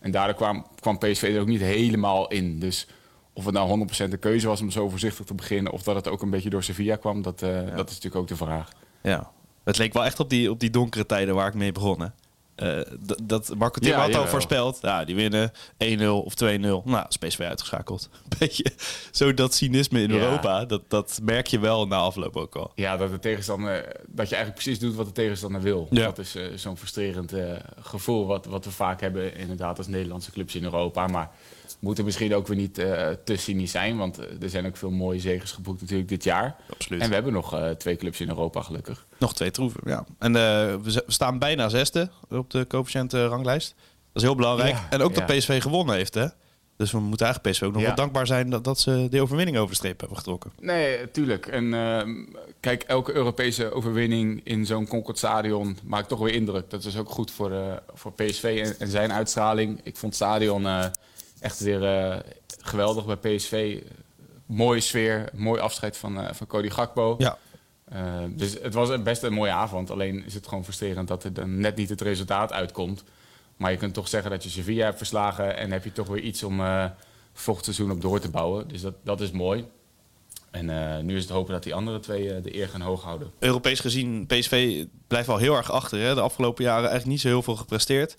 En 0.00 0.10
daardoor 0.10 0.36
kwam, 0.36 0.66
kwam 0.80 0.98
PSV 0.98 1.32
er 1.34 1.40
ook 1.40 1.46
niet 1.46 1.60
helemaal 1.60 2.28
in. 2.28 2.58
Dus 2.58 2.86
Of 3.32 3.44
het 3.44 3.54
nou 3.54 3.86
100% 4.04 4.08
de 4.08 4.16
keuze 4.16 4.46
was 4.46 4.60
om 4.60 4.70
zo 4.70 4.88
voorzichtig 4.88 5.24
te 5.24 5.34
beginnen... 5.34 5.72
of 5.72 5.82
dat 5.82 5.94
het 5.94 6.08
ook 6.08 6.22
een 6.22 6.30
beetje 6.30 6.50
door 6.50 6.62
Sevilla 6.62 6.96
kwam, 6.96 7.22
dat, 7.22 7.38
dat 7.38 7.88
is 7.88 7.94
natuurlijk 7.94 8.16
ook 8.16 8.28
de 8.28 8.36
vraag. 8.36 8.70
Ja, 9.02 9.30
het 9.64 9.78
leek 9.78 9.92
wel 9.92 10.04
echt 10.04 10.20
op 10.20 10.30
die, 10.30 10.50
op 10.50 10.60
die 10.60 10.70
donkere 10.70 11.06
tijden 11.06 11.34
waar 11.34 11.48
ik 11.48 11.54
mee 11.54 11.72
begon. 11.72 12.00
Hè? 12.00 12.08
Uh, 12.62 12.80
dat 13.22 13.54
Marco 13.58 13.80
Tim 13.80 13.92
had 13.92 14.14
al 14.14 14.26
voorspeld. 14.26 14.78
Ja, 14.82 15.04
die 15.04 15.14
winnen 15.14 15.52
1-0 15.84 16.02
of 16.06 16.34
2-0. 16.34 16.36
Nou, 16.60 17.06
PSV 17.18 17.40
uitgeschakeld. 17.40 18.08
Beetje 18.38 18.64
zo 19.10 19.34
dat 19.34 19.54
cynisme 19.54 20.02
in 20.02 20.10
Europa. 20.10 20.64
Dat, 20.64 20.82
dat 20.88 21.20
merk 21.22 21.46
je 21.46 21.58
wel 21.58 21.86
na 21.86 21.96
afloop 21.96 22.36
ook 22.36 22.56
al. 22.56 22.72
Ja, 22.74 22.96
dat 22.96 23.10
de 23.10 23.18
tegenstander... 23.18 23.74
Dat 24.06 24.28
je 24.28 24.34
eigenlijk 24.34 24.64
precies 24.64 24.78
doet 24.78 24.94
wat 24.94 25.06
de 25.06 25.12
tegenstander 25.12 25.60
wil. 25.60 25.88
Dat 25.90 26.18
is 26.18 26.36
uh, 26.36 26.44
zo'n 26.54 26.76
frustrerend 26.76 27.34
uh, 27.34 27.52
gevoel 27.80 28.26
wat, 28.26 28.46
wat 28.46 28.64
we 28.64 28.70
vaak 28.70 29.00
hebben 29.00 29.36
inderdaad 29.36 29.78
als 29.78 29.86
Nederlandse 29.86 30.30
clubs 30.30 30.54
in 30.54 30.64
Europa. 30.64 31.06
Maar 31.06 31.30
moeten 31.78 32.04
misschien 32.04 32.34
ook 32.34 32.46
weer 32.46 32.56
niet 32.56 32.74
te 32.74 33.36
cynisch 33.36 33.70
zijn. 33.70 33.96
Want 33.96 34.18
er 34.18 34.50
zijn 34.50 34.66
ook 34.66 34.76
veel 34.76 34.90
mooie 34.90 35.20
zegens 35.20 35.52
geboekt 35.52 35.80
natuurlijk 35.80 36.08
dit 36.08 36.24
jaar. 36.24 36.56
Absoluut. 36.70 37.02
En 37.02 37.08
we 37.08 37.14
hebben 37.14 37.32
nog 37.32 37.74
twee 37.78 37.96
clubs 37.96 38.20
in 38.20 38.28
Europa 38.28 38.62
gelukkig. 38.62 39.06
Nog 39.18 39.34
twee 39.34 39.50
troeven, 39.50 39.80
ja. 39.84 40.04
En 40.18 40.30
uh, 40.30 40.40
we 40.82 41.02
staan 41.06 41.38
bijna 41.38 41.68
zesde 41.68 42.10
op 42.28 42.50
de 42.50 42.66
coëfficiënt-ranglijst. 42.66 43.74
Dat 43.76 44.22
is 44.22 44.22
heel 44.22 44.34
belangrijk. 44.34 44.74
Ja, 44.74 44.86
en 44.90 45.00
ook 45.00 45.14
ja. 45.14 45.26
dat 45.26 45.36
PSV 45.36 45.62
gewonnen 45.62 45.94
heeft, 45.94 46.14
hè? 46.14 46.26
Dus 46.76 46.92
we 46.92 46.98
moeten 46.98 47.26
eigenlijk 47.26 47.54
PSV 47.54 47.66
ook 47.66 47.72
nog 47.72 47.80
ja. 47.80 47.86
wel 47.86 47.96
dankbaar 47.96 48.26
zijn 48.26 48.50
dat, 48.50 48.64
dat 48.64 48.80
ze 48.80 49.06
de 49.10 49.20
overwinning 49.20 49.56
over 49.56 49.70
de 49.70 49.76
streep 49.76 50.00
hebben 50.00 50.18
getrokken. 50.18 50.52
Nee, 50.60 51.10
tuurlijk. 51.10 51.46
En 51.46 51.64
uh, 51.64 52.02
kijk, 52.60 52.82
elke 52.82 53.12
Europese 53.12 53.72
overwinning 53.72 54.40
in 54.44 54.66
zo'n 54.66 54.86
Concord 54.86 55.18
Stadion 55.18 55.78
maakt 55.84 56.08
toch 56.08 56.18
weer 56.18 56.34
indruk. 56.34 56.70
Dat 56.70 56.84
is 56.84 56.96
ook 56.96 57.10
goed 57.10 57.30
voor, 57.30 57.50
uh, 57.50 57.72
voor 57.94 58.12
PSV 58.12 58.62
en, 58.64 58.78
en, 58.78 58.88
zijn 58.88 59.12
uitstraling. 59.12 59.80
Ik 59.82 59.96
vond 59.96 60.18
het 60.18 60.22
stadion 60.22 60.62
uh, 60.62 60.84
echt 61.40 61.60
weer 61.60 61.82
uh, 61.82 62.16
geweldig 62.60 63.18
bij 63.18 63.36
PSV. 63.36 63.82
Mooie 64.46 64.80
sfeer, 64.80 65.28
mooi 65.32 65.60
afscheid 65.60 65.96
van, 65.96 66.20
uh, 66.20 66.28
van 66.32 66.46
Cody 66.46 66.70
Gakpo. 66.70 67.14
Ja. 67.18 67.38
Uh, 67.92 68.24
dus 68.28 68.52
het 68.62 68.74
was 68.74 69.02
best 69.02 69.22
een 69.22 69.32
mooie 69.32 69.50
avond. 69.50 69.90
Alleen 69.90 70.24
is 70.24 70.34
het 70.34 70.46
gewoon 70.48 70.64
frustrerend 70.64 71.08
dat 71.08 71.24
er 71.24 71.32
dan 71.32 71.60
net 71.60 71.76
niet 71.76 71.88
het 71.88 72.00
resultaat 72.00 72.52
uitkomt. 72.52 73.04
Maar 73.56 73.70
je 73.70 73.76
kunt 73.76 73.94
toch 73.94 74.08
zeggen 74.08 74.30
dat 74.30 74.44
je 74.44 74.50
Sevilla 74.50 74.84
hebt 74.84 74.96
verslagen... 74.96 75.56
en 75.56 75.72
heb 75.72 75.84
je 75.84 75.92
toch 75.92 76.06
weer 76.06 76.22
iets 76.22 76.42
om 76.42 76.60
volgend 77.32 77.64
seizoen 77.64 77.90
op 77.90 78.00
door 78.00 78.20
te 78.20 78.30
bouwen. 78.30 78.68
Dus 78.68 78.80
dat, 78.80 78.94
dat 79.02 79.20
is 79.20 79.30
mooi. 79.30 79.64
En 80.56 80.68
uh, 80.68 80.98
nu 80.98 81.16
is 81.16 81.22
het 81.22 81.32
hopen 81.32 81.52
dat 81.52 81.62
die 81.62 81.74
andere 81.74 81.98
twee 81.98 82.24
uh, 82.24 82.42
de 82.42 82.56
eer 82.56 82.68
gaan 82.68 82.80
hoog 82.80 83.02
houden. 83.02 83.30
Europees 83.38 83.80
gezien, 83.80 84.26
PSV 84.26 84.84
blijft 85.06 85.26
wel 85.26 85.36
heel 85.36 85.56
erg 85.56 85.70
achter. 85.70 86.00
Hè? 86.00 86.14
De 86.14 86.20
afgelopen 86.20 86.64
jaren 86.64 86.88
eigenlijk 86.88 87.10
niet 87.10 87.20
zo 87.20 87.28
heel 87.28 87.42
veel 87.42 87.56
gepresteerd. 87.56 88.16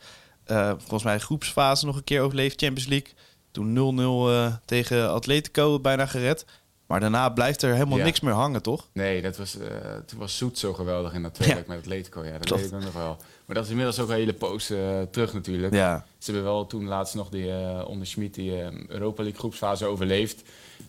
Uh, 0.48 0.70
volgens 0.78 1.04
mij 1.04 1.20
groepsfase 1.20 1.86
nog 1.86 1.96
een 1.96 2.04
keer 2.04 2.22
overleefd, 2.22 2.62
Champions 2.62 2.90
League. 2.90 3.14
Toen 3.52 3.98
0-0 3.98 4.00
uh, 4.00 4.54
tegen 4.66 5.12
Atletico 5.12 5.80
bijna 5.80 6.06
gered. 6.06 6.46
Maar 6.88 7.00
daarna 7.00 7.30
blijft 7.30 7.62
er 7.62 7.74
helemaal 7.74 7.98
ja. 7.98 8.04
niks 8.04 8.20
meer 8.20 8.34
hangen, 8.34 8.62
toch? 8.62 8.88
Nee, 8.92 9.22
dat 9.22 9.38
was, 9.38 9.58
uh, 9.58 9.66
toen 10.06 10.20
was 10.20 10.38
Zoet 10.38 10.58
zo 10.58 10.74
geweldig 10.74 11.14
in 11.14 11.22
dat 11.22 11.34
tweede 11.34 11.56
ja. 11.56 11.64
met 11.68 11.78
Atletico. 11.78 12.24
Ja, 12.24 12.32
dat 12.32 12.46
Klopt. 12.46 12.62
weet 12.62 12.72
ik 12.72 12.80
nog 12.80 12.94
wel. 12.94 13.18
Maar 13.46 13.56
dat 13.56 13.64
is 13.64 13.70
inmiddels 13.70 14.00
ook 14.00 14.10
een 14.10 14.16
hele 14.16 14.34
poos 14.34 14.66
terug 15.12 15.34
natuurlijk. 15.34 15.74
Ja. 15.74 16.06
Ze 16.18 16.32
hebben 16.32 16.52
wel 16.52 16.68
toen 16.68 16.86
laatst 16.86 17.16
nog 17.16 17.30
die, 17.30 17.52
onder 17.86 18.08
Schmid 18.08 18.34
die 18.34 18.52
Europa 18.88 19.22
League 19.22 19.40
groepsfase 19.40 19.86
overleefd. 19.86 20.42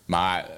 Maar 0.05 0.49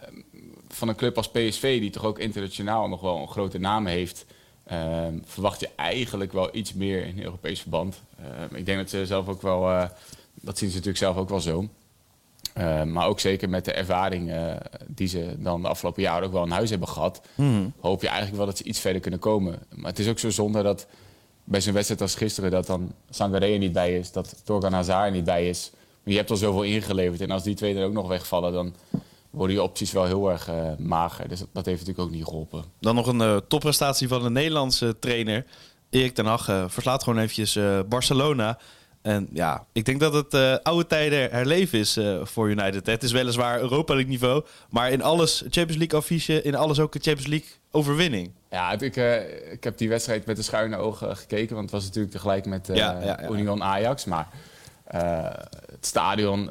van 0.68 0.88
een 0.88 0.96
club 0.96 1.18
als 1.18 1.30
PSV, 1.30 1.80
die 1.80 1.90
toch 1.90 2.06
ook 2.06 2.20
internationaal 2.20 2.88
nog 2.88 3.02
wel 3.02 3.18
een 3.18 3.28
grote 3.28 3.58
naam 3.60 3.86
heeft... 3.86 4.26
Uh, 4.72 5.06
verwacht 5.26 5.60
je 5.60 5.70
eigenlijk 5.76 6.34
wel 6.34 6.56
iets 6.56 6.74
meer 6.74 7.06
in 7.06 7.24
Europees 7.24 7.62
verband. 7.62 8.02
Uh, 8.20 8.58
ik 8.58 8.66
denk 8.66 8.78
dat 8.78 8.90
ze 8.90 9.06
zelf 9.06 9.28
ook 9.28 9.42
wel, 9.42 9.90
dat 10.34 10.58
zien 10.58 10.70
ze 10.70 10.76
natuurlijk 10.76 10.98
zelf 10.98 11.18
ook 11.18 11.30
wel 11.30 11.40
zo. 11.40 11.70
Maar 12.86 13.08
ook 13.08 13.20
zeker 13.20 13.50
met 13.50 13.66
de 13.66 13.74
ervaring 13.74 14.34
die 14.88 15.08
ze 15.08 15.36
dan 15.38 15.62
de 15.62 15.68
afgelopen 15.68 16.02
jaren 16.02 16.28
ook 16.28 16.34
wel 16.34 16.44
in 16.44 16.52
huis 16.52 16.70
hebben 16.70 16.88
gehad, 16.88 17.22
mm. 17.36 17.74
hoop 17.80 18.02
je 18.02 18.08
eigenlijk 18.08 18.38
wel 18.38 18.46
dat 18.46 18.58
ze 18.58 18.64
iets 18.64 18.80
verder 18.80 19.02
kunnen 19.02 19.20
komen. 19.20 19.60
Maar 19.76 19.90
het 19.90 20.00
is 20.00 20.08
ook 20.08 20.20
zo 20.20 20.30
zonde 20.30 20.64
dat 20.64 20.88
bij 21.44 21.62
zo'n 21.62 21.74
wedstrijd 21.74 22.02
als 22.02 22.16
gisteren 22.16 22.52
dat 22.52 22.66
dan 22.66 22.94
Sangaré 23.10 23.48
niet 23.48 23.74
bij 23.74 23.98
is, 23.98 24.12
dat 24.12 24.42
Torgan 24.46 24.74
Hazard 24.74 25.14
niet 25.14 25.24
bij 25.24 25.50
is. 25.50 25.72
Maar 25.74 26.14
je 26.14 26.20
hebt 26.20 26.30
al 26.30 26.38
zoveel 26.38 26.64
ingeleverd 26.64 27.22
en 27.22 27.32
als 27.32 27.44
die 27.44 27.56
twee 27.56 27.76
er 27.76 27.86
ook 27.86 27.94
nog 27.94 28.08
wegvallen, 28.08 28.54
dan 28.54 28.74
worden 29.30 29.56
die 29.56 29.66
opties 29.66 29.92
wel 29.92 30.06
heel 30.06 30.32
erg 30.32 30.50
uh, 30.50 30.56
mager. 30.78 31.28
Dus 31.28 31.40
dat 31.40 31.66
heeft 31.66 31.80
natuurlijk 31.80 32.08
ook 32.08 32.16
niet 32.16 32.24
geholpen. 32.24 32.64
Dan 32.80 32.96
nog 32.96 33.08
een 33.08 33.42
topprestatie 33.48 34.08
van 34.08 34.26
een 34.26 34.34
Nederlandse 34.34 35.00
trainer. 35.00 35.46
Erik 35.90 36.14
ten 36.14 36.26
Hag 36.26 36.46
verslaat 36.68 37.04
gewoon 37.04 37.20
eventjes 37.20 37.60
Barcelona. 37.90 38.60
En 39.02 39.28
ja, 39.34 39.66
ik 39.72 39.86
denk 39.86 40.00
dat 40.00 40.14
het 40.14 40.64
oude 40.64 40.88
tijden 40.88 41.32
herleven 41.32 41.80
is 41.80 42.00
voor 42.24 42.50
United. 42.50 42.86
Het 42.86 43.04
is 43.04 43.12
weliswaar 43.12 43.60
Europa 43.60 43.94
League 43.94 44.12
niveau. 44.12 44.44
Maar 44.70 44.92
in 44.92 45.02
alles 45.02 45.44
Champions 45.50 45.78
League 45.78 46.00
affiche, 46.00 46.42
in 46.42 46.56
alles 46.56 46.80
ook 46.80 46.96
een 46.96 47.02
Champions 47.02 47.30
League 47.30 47.50
overwinning. 47.72 48.32
Ja, 48.50 48.72
ik, 48.72 48.96
ik 49.52 49.64
heb 49.64 49.78
die 49.78 49.90
wedstrijd 49.90 50.26
met 50.26 50.36
de 50.36 50.42
schuine 50.42 50.78
ogen 50.78 51.18
gekeken. 51.18 51.56
Want 51.56 51.72
het 51.72 51.80
was 51.80 51.86
natuurlijk 51.86 52.14
tegelijk 52.14 52.46
met 52.46 52.68
ja, 52.68 52.76
ja, 52.76 53.02
ja. 53.02 53.30
Union 53.30 53.64
Ajax. 53.64 54.06
Maar... 54.06 54.28
Het 54.86 55.86
stadion 55.86 56.50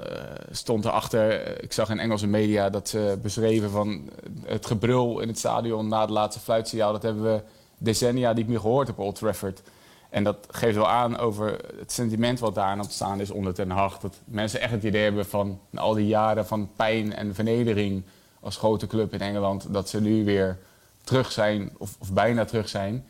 stond 0.51 0.85
erachter. 0.85 1.63
Ik 1.63 1.73
zag 1.73 1.91
in 1.91 1.99
Engelse 1.99 2.27
media 2.27 2.71
dat 2.71 2.89
ze 2.89 3.19
beschreven 3.23 3.71
van 3.71 4.11
het 4.45 4.67
gebrul 4.67 5.21
in 5.21 5.29
het 5.29 5.39
stadion 5.39 5.89
na 5.89 6.01
het 6.01 6.11
laatste 6.11 6.41
fluitsignaal. 6.41 6.93
Dat 6.93 7.03
hebben 7.03 7.23
we 7.23 7.43
decennia 7.79 8.33
niet 8.33 8.49
meer 8.49 8.61
gehoord 8.61 8.89
op 8.89 8.99
Old 8.99 9.15
Trafford. 9.15 9.63
En 10.11 10.25
dat 10.25 10.47
geeft 10.51 10.77
wel 10.77 10.89
aan 10.89 11.19
over 11.19 11.59
het 11.79 11.93
sentiment 11.93 12.41
wat 12.41 12.55
daar 12.55 12.65
aan 12.65 12.81
ontstaan 12.81 13.21
is 13.21 13.31
onder 13.31 13.55
Ten. 13.55 13.69
Dat 13.69 14.17
mensen 14.25 14.61
echt 14.61 14.73
het 14.73 14.83
idee 14.83 15.03
hebben 15.03 15.27
van 15.27 15.61
al 15.75 15.95
die 15.95 16.07
jaren 16.07 16.47
van 16.47 16.71
pijn 16.77 17.15
en 17.15 17.35
vernedering 17.35 18.03
als 18.41 18.57
grote 18.57 18.87
club 18.87 19.13
in 19.13 19.21
Engeland, 19.21 19.67
dat 19.73 19.89
ze 19.89 20.01
nu 20.01 20.25
weer 20.25 20.59
terug 21.05 21.33
zijn, 21.33 21.71
of, 21.79 21.97
of 21.99 22.13
bijna 22.13 22.45
terug 22.45 22.69
zijn. 22.69 23.05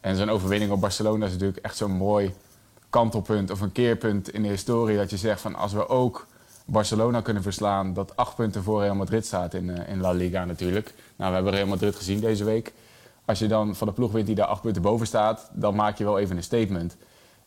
En 0.00 0.16
zo'n 0.16 0.30
overwinning 0.30 0.72
op 0.72 0.80
Barcelona 0.80 1.26
is 1.26 1.32
natuurlijk 1.32 1.64
echt 1.64 1.76
zo'n 1.76 1.90
mooi 1.90 2.34
kantelpunt 2.90 3.50
of 3.50 3.60
een 3.60 3.72
keerpunt 3.72 4.30
in 4.30 4.42
de 4.42 4.48
historie. 4.48 4.96
Dat 4.96 5.10
je 5.10 5.16
zegt 5.16 5.40
van 5.40 5.54
als 5.54 5.72
we 5.72 5.88
ook 5.88 6.26
Barcelona 6.64 7.20
kunnen 7.20 7.42
verslaan, 7.42 7.94
dat 7.94 8.16
acht 8.16 8.34
punten 8.34 8.62
voor 8.62 8.80
Real 8.80 8.94
Madrid 8.94 9.26
staat 9.26 9.54
in, 9.54 9.68
uh, 9.68 9.88
in 9.88 10.00
La 10.00 10.10
Liga 10.10 10.44
natuurlijk. 10.44 10.94
Nou, 11.16 11.28
we 11.30 11.34
hebben 11.34 11.52
Real 11.52 11.66
Madrid 11.66 11.96
gezien 11.96 12.20
deze 12.20 12.44
week. 12.44 12.72
Als 13.24 13.38
je 13.38 13.46
dan 13.46 13.76
van 13.76 13.86
de 13.86 13.92
ploeg 13.92 14.12
wint 14.12 14.26
die 14.26 14.34
daar 14.34 14.46
acht 14.46 14.62
punten 14.62 14.82
boven 14.82 15.06
staat, 15.06 15.50
dan 15.52 15.74
maak 15.74 15.98
je 15.98 16.04
wel 16.04 16.18
even 16.18 16.36
een 16.36 16.42
statement. 16.42 16.96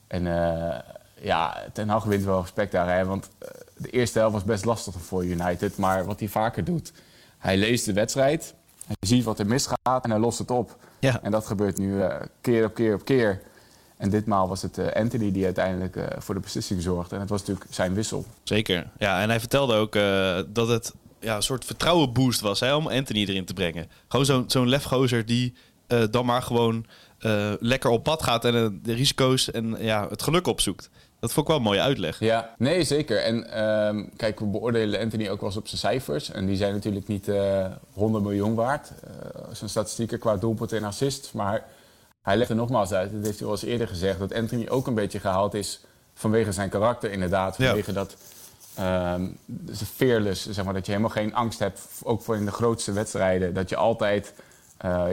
En 0.07 0.25
uh, 0.25 0.75
ja, 1.21 1.63
Ten 1.73 1.89
Hag 1.89 2.03
wint 2.03 2.23
wel 2.23 2.41
respect 2.41 2.71
daar. 2.71 2.95
Hè? 2.95 3.05
Want 3.05 3.29
uh, 3.43 3.49
de 3.77 3.89
eerste 3.89 4.19
helft 4.19 4.33
was 4.33 4.43
best 4.43 4.65
lastig 4.65 4.95
voor 4.95 5.25
United. 5.25 5.77
Maar 5.77 6.05
wat 6.05 6.19
hij 6.19 6.29
vaker 6.29 6.63
doet, 6.63 6.91
hij 7.37 7.57
leest 7.57 7.85
de 7.85 7.93
wedstrijd. 7.93 8.53
Hij 8.85 8.95
ziet 8.99 9.23
wat 9.23 9.39
er 9.39 9.47
misgaat 9.47 10.03
en 10.03 10.09
hij 10.09 10.19
lost 10.19 10.39
het 10.39 10.51
op. 10.51 10.77
Ja. 10.99 11.21
En 11.21 11.31
dat 11.31 11.45
gebeurt 11.45 11.77
nu 11.77 12.01
keer 12.41 12.65
op 12.65 12.73
keer 12.73 12.93
op 12.93 13.05
keer. 13.05 13.41
En 13.97 14.09
ditmaal 14.09 14.47
was 14.47 14.61
het 14.61 14.77
uh, 14.77 14.91
Anthony 14.91 15.31
die 15.31 15.45
uiteindelijk 15.45 15.95
uh, 15.95 16.05
voor 16.17 16.35
de 16.35 16.41
beslissing 16.41 16.81
zorgde. 16.81 17.15
En 17.15 17.21
het 17.21 17.29
was 17.29 17.39
natuurlijk 17.39 17.67
zijn 17.69 17.93
wissel. 17.93 18.25
Zeker. 18.43 18.89
Ja, 18.97 19.21
en 19.21 19.29
hij 19.29 19.39
vertelde 19.39 19.75
ook 19.75 19.93
dat 20.53 20.67
het 20.67 20.93
ja, 21.19 21.35
een 21.35 21.43
soort 21.43 21.65
vertrouwenboost 21.65 22.39
was 22.39 22.59
hè, 22.59 22.75
om 22.75 22.87
Anthony 22.87 23.19
erin 23.19 23.45
te 23.45 23.53
brengen. 23.53 23.89
Gewoon 24.07 24.25
zo'n 24.25 24.43
zo'n 24.47 24.69
lefgozer 24.69 25.25
die 25.25 25.53
dan 26.09 26.25
maar 26.25 26.41
gewoon 26.41 26.85
lekker 27.59 27.89
op 27.89 28.03
pad 28.03 28.23
gaat 28.23 28.45
en 28.45 28.79
de 28.83 28.93
risico's 28.93 29.51
en 29.51 29.75
ja, 29.79 30.07
het 30.09 30.23
geluk 30.23 30.47
opzoekt. 30.47 30.89
Dat 31.19 31.31
vond 31.33 31.45
ik 31.45 31.51
wel 31.51 31.61
een 31.61 31.67
mooie 31.67 31.81
uitleg. 31.81 32.19
Ja, 32.19 32.55
nee, 32.57 32.83
zeker. 32.83 33.23
En 33.23 33.67
um, 33.67 34.09
kijk, 34.15 34.39
we 34.39 34.45
beoordelen 34.45 34.99
Anthony 34.99 35.29
ook 35.29 35.39
wel 35.39 35.49
eens 35.49 35.57
op 35.57 35.67
zijn 35.67 35.79
cijfers. 35.79 36.31
En 36.31 36.45
die 36.45 36.55
zijn 36.55 36.73
natuurlijk 36.73 37.07
niet 37.07 37.31
100 37.93 38.23
miljoen 38.23 38.55
waard. 38.55 38.91
zijn 39.51 39.69
statistieken 39.69 40.19
qua 40.19 40.35
doelpunt 40.35 40.73
en 40.73 40.83
assist. 40.83 41.33
Maar 41.33 41.65
hij 42.27 42.37
legt 42.37 42.49
er 42.49 42.55
nogmaals 42.55 42.91
uit, 42.91 43.11
dat 43.11 43.25
heeft 43.25 43.39
hij 43.39 43.47
al 43.47 43.53
eens 43.53 43.63
eerder 43.63 43.87
gezegd, 43.87 44.19
dat 44.19 44.33
Anthony 44.33 44.67
ook 44.67 44.87
een 44.87 44.93
beetje 44.93 45.19
gehaald 45.19 45.53
is 45.53 45.81
vanwege 46.13 46.51
zijn 46.51 46.69
karakter 46.69 47.11
inderdaad. 47.11 47.55
Vanwege 47.55 47.93
ja. 47.93 48.05
dat 48.05 48.15
um, 49.15 49.37
fearless, 49.95 50.49
zeg 50.49 50.65
maar, 50.65 50.73
dat 50.73 50.85
je 50.85 50.91
helemaal 50.91 51.13
geen 51.13 51.35
angst 51.35 51.59
hebt, 51.59 51.81
ook 52.03 52.21
voor 52.21 52.35
in 52.35 52.45
de 52.45 52.51
grootste 52.51 52.91
wedstrijden. 52.91 53.53
Dat 53.53 53.69
je 53.69 53.75
altijd 53.75 54.33
uh, 54.35 54.43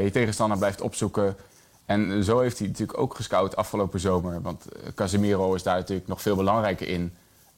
je 0.03 0.11
tegenstander 0.13 0.59
blijft 0.59 0.81
opzoeken. 0.81 1.37
En 1.87 2.25
zo 2.25 2.41
heeft 2.41 2.59
hij 2.59 2.69
natuurlijk 2.69 2.99
ook 2.99 3.15
gescout 3.15 3.57
afgelopen 3.57 4.01
zomer. 4.01 4.43
Want 4.43 4.65
Casemiro 4.95 5.55
is 5.55 5.63
daar 5.63 5.77
natuurlijk 5.77 6.09
nog 6.09 6.23
veel 6.23 6.37
belangrijker 6.37 6.89
in. 6.89 7.15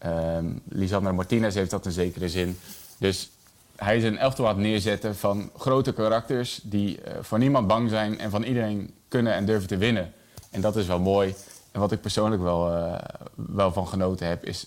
Um, 0.07 0.61
Lisandro 0.69 1.13
Martinez 1.13 1.55
heeft 1.55 1.71
dat 1.71 1.87
in 1.87 1.93
zekere 1.93 2.29
zin. 2.29 2.59
Dus 2.99 3.31
hij 3.77 3.97
is 3.97 4.05
een 4.05 4.19
elftal 4.19 4.49
aan 4.49 4.61
neerzetten 4.61 5.17
van 5.17 5.51
grote 5.57 5.93
karakters 5.93 6.61
die 6.63 6.99
uh, 6.99 7.13
voor 7.21 7.39
niemand 7.39 7.67
bang 7.67 7.91
zijn 7.91 8.19
en 8.19 8.31
van 8.31 8.43
iedereen 8.43 8.95
kunnen 9.09 9.35
en 9.35 9.47
durven 9.47 9.69
te 9.69 9.77
winnen. 9.77 10.13
En 10.51 10.61
dat 10.61 10.77
is 10.77 10.87
wel 10.87 11.01
mooi. 11.01 11.35
En 11.73 11.81
wat 11.81 11.93
ik 11.93 12.01
persoonlijk 12.01 12.43
wel, 12.43 12.91
wel 13.35 13.73
van 13.73 13.89
genoten 13.89 14.27
heb, 14.27 14.45
is... 14.45 14.67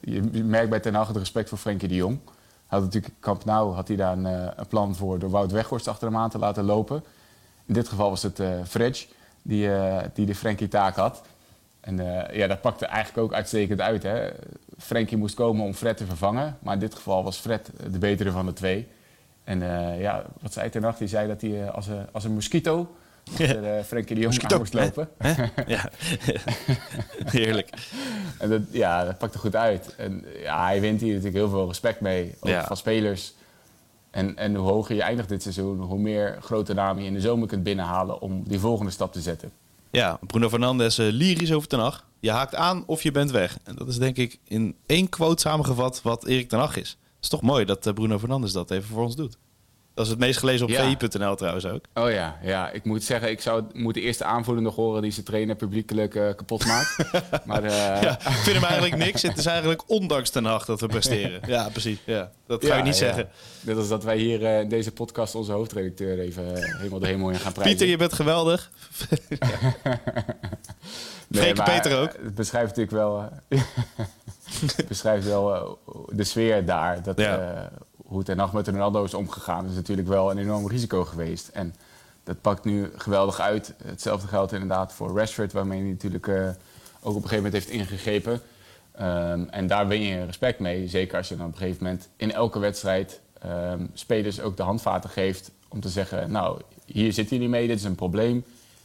Je 0.00 0.22
merkt 0.44 0.70
bij 0.70 0.80
Ten 0.80 0.94
Hag 0.94 1.08
het 1.08 1.16
respect 1.16 1.48
voor 1.48 1.58
Frenkie 1.58 1.88
de 1.88 1.94
Jong. 1.94 2.18
Had 2.72 2.82
natuurlijk 2.82 3.44
Nou 3.44 3.74
had 3.74 3.88
hij 3.88 3.96
daar 3.96 4.12
een, 4.12 4.24
een, 4.24 4.66
plan 4.68 4.94
voor 4.94 5.18
door 5.18 5.30
Wout 5.30 5.52
Weghorst 5.52 5.88
achter 5.88 6.08
hem 6.08 6.16
aan 6.16 6.30
te 6.30 6.38
laten 6.38 6.64
lopen. 6.64 7.04
In 7.64 7.74
dit 7.74 7.88
geval 7.88 8.10
was 8.10 8.22
het 8.22 8.40
uh, 8.40 8.48
Fredge 8.64 9.06
die, 9.42 9.70
die 10.14 10.26
de 10.26 10.34
Frenkie 10.34 10.68
taak 10.68 10.96
had. 10.96 11.22
En 11.80 11.96
ja, 12.32 12.46
dat 12.46 12.60
pakte 12.60 12.86
eigenlijk 12.86 13.24
ook 13.24 13.32
uitstekend 13.32 13.80
uit. 13.80 14.02
Hè? 14.02 14.30
Frenkie 14.78 15.16
moest 15.16 15.34
komen 15.34 15.64
om 15.64 15.74
Fred 15.74 15.96
te 15.96 16.06
vervangen. 16.06 16.58
Maar 16.60 16.74
in 16.74 16.80
dit 16.80 16.94
geval 16.94 17.24
was 17.24 17.36
Fred 17.36 17.70
de 17.90 17.98
betere 17.98 18.30
van 18.30 18.46
de 18.46 18.52
twee. 18.52 18.88
En 19.44 19.62
eh, 19.62 20.00
ja, 20.00 20.24
wat 20.40 20.52
zei 20.52 20.70
Ten 20.70 20.82
Hag? 20.82 20.96
Die 20.96 21.08
zei 21.08 21.28
dat 21.28 21.40
hij 21.40 21.70
als, 21.70 21.86
een, 21.86 22.06
als 22.12 22.24
een 22.24 22.32
mosquito 22.32 22.96
achter 23.30 23.76
uh, 23.76 23.82
Frenkie 23.84 24.14
de 24.14 24.20
Jong 24.20 24.42
aan 24.42 24.58
moest 24.58 24.74
lopen. 24.74 25.08
Ja, 25.66 25.90
heerlijk. 27.38 27.70
En 28.38 28.50
dat, 28.50 28.62
ja, 28.70 29.04
dat 29.04 29.18
pakte 29.18 29.38
goed 29.38 29.56
uit. 29.56 29.94
En 29.96 30.24
ja, 30.42 30.64
hij 30.64 30.80
wint 30.80 31.00
hier 31.00 31.08
natuurlijk 31.08 31.36
heel 31.36 31.48
veel 31.48 31.66
respect 31.66 32.00
mee. 32.00 32.34
Ja. 32.42 32.66
van 32.66 32.76
spelers. 32.76 33.34
En, 34.10 34.36
en 34.36 34.54
hoe 34.54 34.68
hoger 34.68 34.94
je 34.94 35.02
eindigt 35.02 35.28
dit 35.28 35.42
seizoen, 35.42 35.80
hoe 35.80 35.98
meer 35.98 36.38
grote 36.40 36.74
namen 36.74 37.02
je 37.02 37.08
in 37.08 37.14
de 37.14 37.20
zomer 37.20 37.48
kunt 37.48 37.62
binnenhalen 37.62 38.20
om 38.20 38.42
die 38.46 38.58
volgende 38.58 38.90
stap 38.90 39.12
te 39.12 39.20
zetten. 39.20 39.52
Ja, 39.90 40.18
Bruno 40.26 40.48
Fernandes 40.48 40.98
eh, 40.98 41.06
lyrisch 41.10 41.52
over 41.52 41.68
Ten 41.68 41.78
Hag. 41.78 42.06
Je 42.20 42.30
haakt 42.30 42.54
aan 42.54 42.82
of 42.86 43.02
je 43.02 43.10
bent 43.10 43.30
weg. 43.30 43.58
En 43.64 43.74
dat 43.74 43.88
is 43.88 43.98
denk 43.98 44.16
ik 44.16 44.38
in 44.44 44.76
één 44.86 45.08
quote 45.08 45.40
samengevat 45.40 46.02
wat 46.02 46.26
Erik 46.26 46.48
Ten 46.48 46.58
Hag 46.58 46.76
is. 46.76 46.88
Het 46.88 47.22
is 47.22 47.28
toch 47.28 47.42
mooi 47.42 47.64
dat 47.64 47.86
eh, 47.86 47.92
Bruno 47.92 48.18
Fernandes 48.18 48.52
dat 48.52 48.70
even 48.70 48.88
voor 48.88 49.02
ons 49.02 49.16
doet. 49.16 49.36
Dat 49.94 50.04
is 50.04 50.10
het 50.10 50.20
meest 50.20 50.38
gelezen 50.38 50.66
op 50.66 50.72
Ja. 50.72 50.96
vi.nl 50.98 51.34
trouwens 51.34 51.66
ook. 51.66 51.84
Oh 51.94 52.10
ja, 52.10 52.38
ja, 52.42 52.70
ik 52.70 52.84
moet 52.84 53.04
zeggen, 53.04 53.30
ik 53.30 53.40
zou 53.40 53.64
moeten 53.72 54.02
eerst 54.02 54.18
de 54.18 54.24
aanvoerder 54.24 54.62
nog 54.62 54.74
horen 54.74 55.02
die 55.02 55.10
zijn 55.10 55.24
trainer 55.26 55.56
publiekelijk 55.56 56.14
eh, 56.14 56.34
kapot 56.34 56.66
maakt. 56.66 56.96
maar 57.46 57.64
eh, 57.64 58.02
Ja, 58.02 58.12
ik 58.18 58.26
vind 58.26 58.56
hem 58.56 58.64
eigenlijk 58.64 58.96
niks. 58.96 59.22
Het 59.22 59.38
is 59.38 59.46
eigenlijk 59.46 59.82
ondanks 59.86 60.30
Ten 60.30 60.44
Hag 60.44 60.64
dat 60.64 60.80
we 60.80 60.86
presteren. 60.96 61.40
Ja, 61.46 61.68
precies. 61.68 61.98
Ja, 62.04 62.30
dat 62.46 62.64
ga 62.64 62.68
ja, 62.70 62.76
je 62.76 62.82
niet 62.82 62.98
ja. 62.98 63.04
zeggen. 63.04 63.28
Net 63.60 63.76
als 63.76 63.88
dat 63.88 64.04
wij 64.04 64.16
hier 64.16 64.44
eh, 64.44 64.60
in 64.60 64.68
deze 64.68 64.92
podcast 64.92 65.34
onze 65.34 65.52
hoofdredacteur 65.52 66.18
even 66.18 66.44
helemaal 66.76 66.98
de 66.98 67.06
hemel 67.06 67.30
in 67.30 67.38
gaan 67.38 67.52
prijzen. 67.52 67.72
Pieter, 67.76 67.88
je 67.90 67.96
bent 67.96 68.12
geweldig. 68.12 68.70
Maar, 71.28 71.62
Peter 71.64 71.98
ook. 72.00 72.12
Het 72.22 72.34
beschrijft 72.34 72.76
natuurlijk 72.76 72.96
wel, 72.96 73.28
beschrijft 74.88 75.26
wel 75.26 75.78
de 76.08 76.24
sfeer 76.24 76.64
daar. 76.64 77.02
Dat, 77.02 77.18
Ja. 77.18 77.70
Hoe 78.12 78.22
Ten 78.22 78.38
Hag 78.38 78.52
met 78.52 78.68
Ronaldo 78.68 79.04
is 79.04 79.14
omgegaan 79.14 79.66
is 79.66 79.74
natuurlijk 79.74 80.08
wel 80.08 80.30
een 80.30 80.38
enorm 80.38 80.68
risico 80.68 81.04
geweest. 81.04 81.48
En 81.48 81.74
dat 82.24 82.40
pakt 82.40 82.64
nu 82.64 82.90
geweldig 82.96 83.40
uit. 83.40 83.74
Hetzelfde 83.84 84.28
geldt 84.28 84.52
inderdaad 84.52 84.92
voor 84.92 85.18
Rashford, 85.18 85.52
waarmee 85.52 85.80
hij 85.80 85.90
natuurlijk 85.90 86.26
eh, 86.26 86.48
ook 87.00 87.14
op 87.14 87.22
een 87.22 87.28
gegeven 87.28 87.36
moment 87.36 87.52
heeft 87.52 87.68
ingegrepen. 87.68 88.40
Ehm, 88.92 89.44
en 89.50 89.66
daar 89.66 89.88
win 89.88 90.00
je 90.00 90.24
respect 90.24 90.58
mee. 90.58 90.88
Zeker 90.88 91.16
als 91.16 91.28
je 91.28 91.36
dan 91.36 91.46
op 91.46 91.52
een 91.52 91.58
gegeven 91.58 91.84
moment 91.84 92.08
in 92.16 92.32
elke 92.32 92.58
wedstrijd 92.58 93.20
ehm, 93.40 93.86
spelers 93.92 94.40
ook 94.40 94.56
de 94.56 94.62
handvaten 94.62 95.10
geeft 95.10 95.50
om 95.68 95.80
te 95.80 95.88
zeggen: 95.88 96.30
Nou, 96.30 96.60
hier 96.84 97.12
zitten 97.12 97.36
jullie 97.36 97.50
mee, 97.50 97.66
dit 97.66 97.78
is 97.78 97.84
een 97.84 97.94
probleem. 97.94 98.44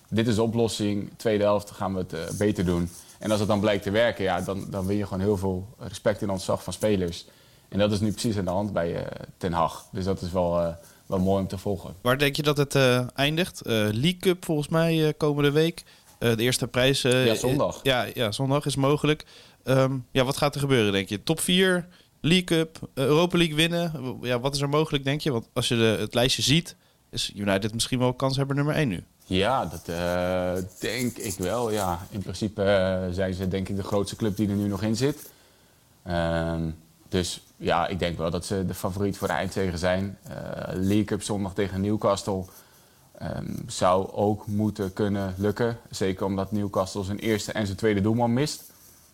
Dit 0.10 0.28
is 0.28 0.36
de 0.36 0.44
oplossing. 0.44 1.10
Tweede 1.16 1.44
helft 1.44 1.72
gaan 1.72 1.94
we 1.94 2.00
het 2.00 2.14
eh, 2.14 2.38
beter 2.38 2.66
doen. 2.66 2.90
En 3.20 3.32
als 3.32 3.40
het 3.40 3.50
dan 3.50 3.60
blijkt 3.60 3.84
te 3.84 3.92
werken, 3.92 4.24
ja, 4.24 4.42
dan, 4.42 4.66
dan 4.70 4.86
win 4.86 4.98
je 4.98 5.04
gewoon 5.04 5.24
heel 5.24 5.38
veel 5.38 5.68
respect 5.78 6.22
en 6.22 6.30
ontzag 6.30 6.64
van 6.64 6.74
spelers. 6.74 7.26
En 7.70 7.80
dat 7.80 7.92
is 7.92 8.00
nu 8.00 8.12
precies 8.12 8.38
aan 8.38 8.46
de 8.46 8.52
hand 8.52 8.74
bij 8.74 8.96
eh, 8.96 9.06
Ten 9.38 9.54
Hag. 9.54 9.88
Dus 9.92 10.06
dat 10.06 10.22
is 10.22 10.32
wel, 10.32 10.60
eh, 10.60 10.74
wel 11.06 11.20
mooi 11.20 11.42
om 11.42 11.48
te 11.48 11.58
volgen. 11.58 11.96
Waar 12.02 12.18
denk 12.18 12.36
je 12.36 12.44
dat 12.44 12.58
het 12.58 12.76
eh, 12.76 13.08
eindigt? 13.16 13.62
League 13.66 14.18
Cup 14.18 14.46
volgens 14.46 14.68
mij 14.68 15.14
komende 15.18 15.52
week. 15.52 15.84
De 16.20 16.36
eerste 16.38 16.68
prijs. 16.68 17.02
Ja, 17.02 17.36
zondag. 17.36 17.80
ja, 17.84 18.08
ja, 18.14 18.32
zondag 18.32 18.66
is 18.66 18.76
mogelijk. 18.76 19.26
Ehm, 19.64 19.98
ja, 20.12 20.24
wat 20.24 20.38
gaat 20.38 20.54
er 20.56 20.62
gebeuren, 20.62 20.92
denk 20.92 21.10
je? 21.10 21.24
Top 21.24 21.40
4, 21.40 21.88
League 22.22 22.44
Cup, 22.44 22.80
Europa 22.94 23.38
League 23.38 23.56
winnen. 23.56 24.18
Ja, 24.22 24.40
wat 24.40 24.56
is 24.56 24.62
er 24.62 24.70
mogelijk, 24.70 25.04
denk 25.04 25.22
je? 25.22 25.32
Want 25.32 25.48
als 25.54 25.68
je 25.68 25.76
de, 25.76 25.98
het 26.00 26.14
lijstje 26.14 26.42
ziet, 26.42 26.76
is 27.10 27.32
United 27.36 27.74
misschien 27.74 28.00
wel 28.00 28.14
kanshebber 28.14 28.56
nummer 28.56 28.76
1 28.76 28.88
nu. 28.88 29.04
Ja, 29.26 29.66
dat 29.66 29.86
denk 30.80 31.18
ik 31.18 31.36
wel. 31.38 31.72
Ja. 31.72 32.08
In 32.10 32.22
principe 32.22 32.62
zijn 33.12 33.34
ze 33.34 33.48
denk 33.48 33.70
ik 33.70 33.76
de 33.76 33.84
grootste 33.84 34.16
club 34.16 34.36
die 34.36 34.50
er 34.50 34.56
nu 34.56 34.68
nog 34.68 34.82
in 34.82 34.96
zit. 34.96 35.32
Ehm, 36.04 36.70
dus 37.10 37.42
ja, 37.58 37.88
ik 37.88 38.00
denk 38.00 38.18
wel 38.18 38.32
dat 38.32 38.46
ze 38.46 38.66
de 38.66 38.74
favoriet 38.74 39.18
voor 39.18 39.28
de 39.28 39.34
eindzege 39.34 39.78
zijn. 39.78 40.18
Eh 40.24 40.34
League 40.74 41.04
Cup 41.04 41.22
zondag 41.24 41.54
tegen 41.54 41.82
Newcastle 41.82 42.44
ehm, 43.18 43.46
zou 43.68 44.12
ook 44.12 44.48
moeten 44.48 44.94
kunnen 44.94 45.34
lukken. 45.38 45.78
Zeker 45.90 46.26
omdat 46.26 46.52
Newcastle 46.52 47.04
zijn 47.04 47.20
eerste 47.20 47.52
en 47.52 47.66
zijn 47.66 47.78
tweede 47.78 48.02
doelman 48.02 48.34
mist. 48.34 48.64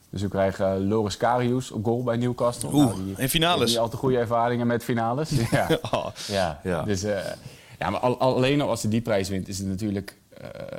Dus 0.10 0.22
we 0.22 0.28
krijgen 0.28 0.88
Loris 0.88 1.18
Karius 1.18 1.72
op 1.72 1.84
goal 1.86 2.04
bij 2.04 2.18
Newcastle. 2.18 2.70
Oeh, 2.74 2.86
Nou, 2.86 3.04
die 3.04 3.14
in 3.18 3.30
finales. 3.30 3.70
Niet 3.70 3.80
al 3.80 3.90
te 3.90 3.98
goede 3.98 4.18
ervaringen 4.18 4.68
met 4.68 4.84
finales. 4.84 5.30
ja. 5.52 5.68
Oh, 5.92 6.08
Ja, 6.28 6.60
Ja. 6.64 6.84
Dus, 6.84 7.04
eh, 7.04 7.20
ja 7.80 7.90
maar 7.90 8.00
al- 8.00 8.20
alleen 8.20 8.62
al 8.62 8.70
als 8.70 8.82
ze 8.82 8.88
die 8.88 9.02
prijs 9.02 9.30
wint, 9.30 9.48
is 9.48 9.58
het 9.58 9.68
natuurlijk 9.68 10.18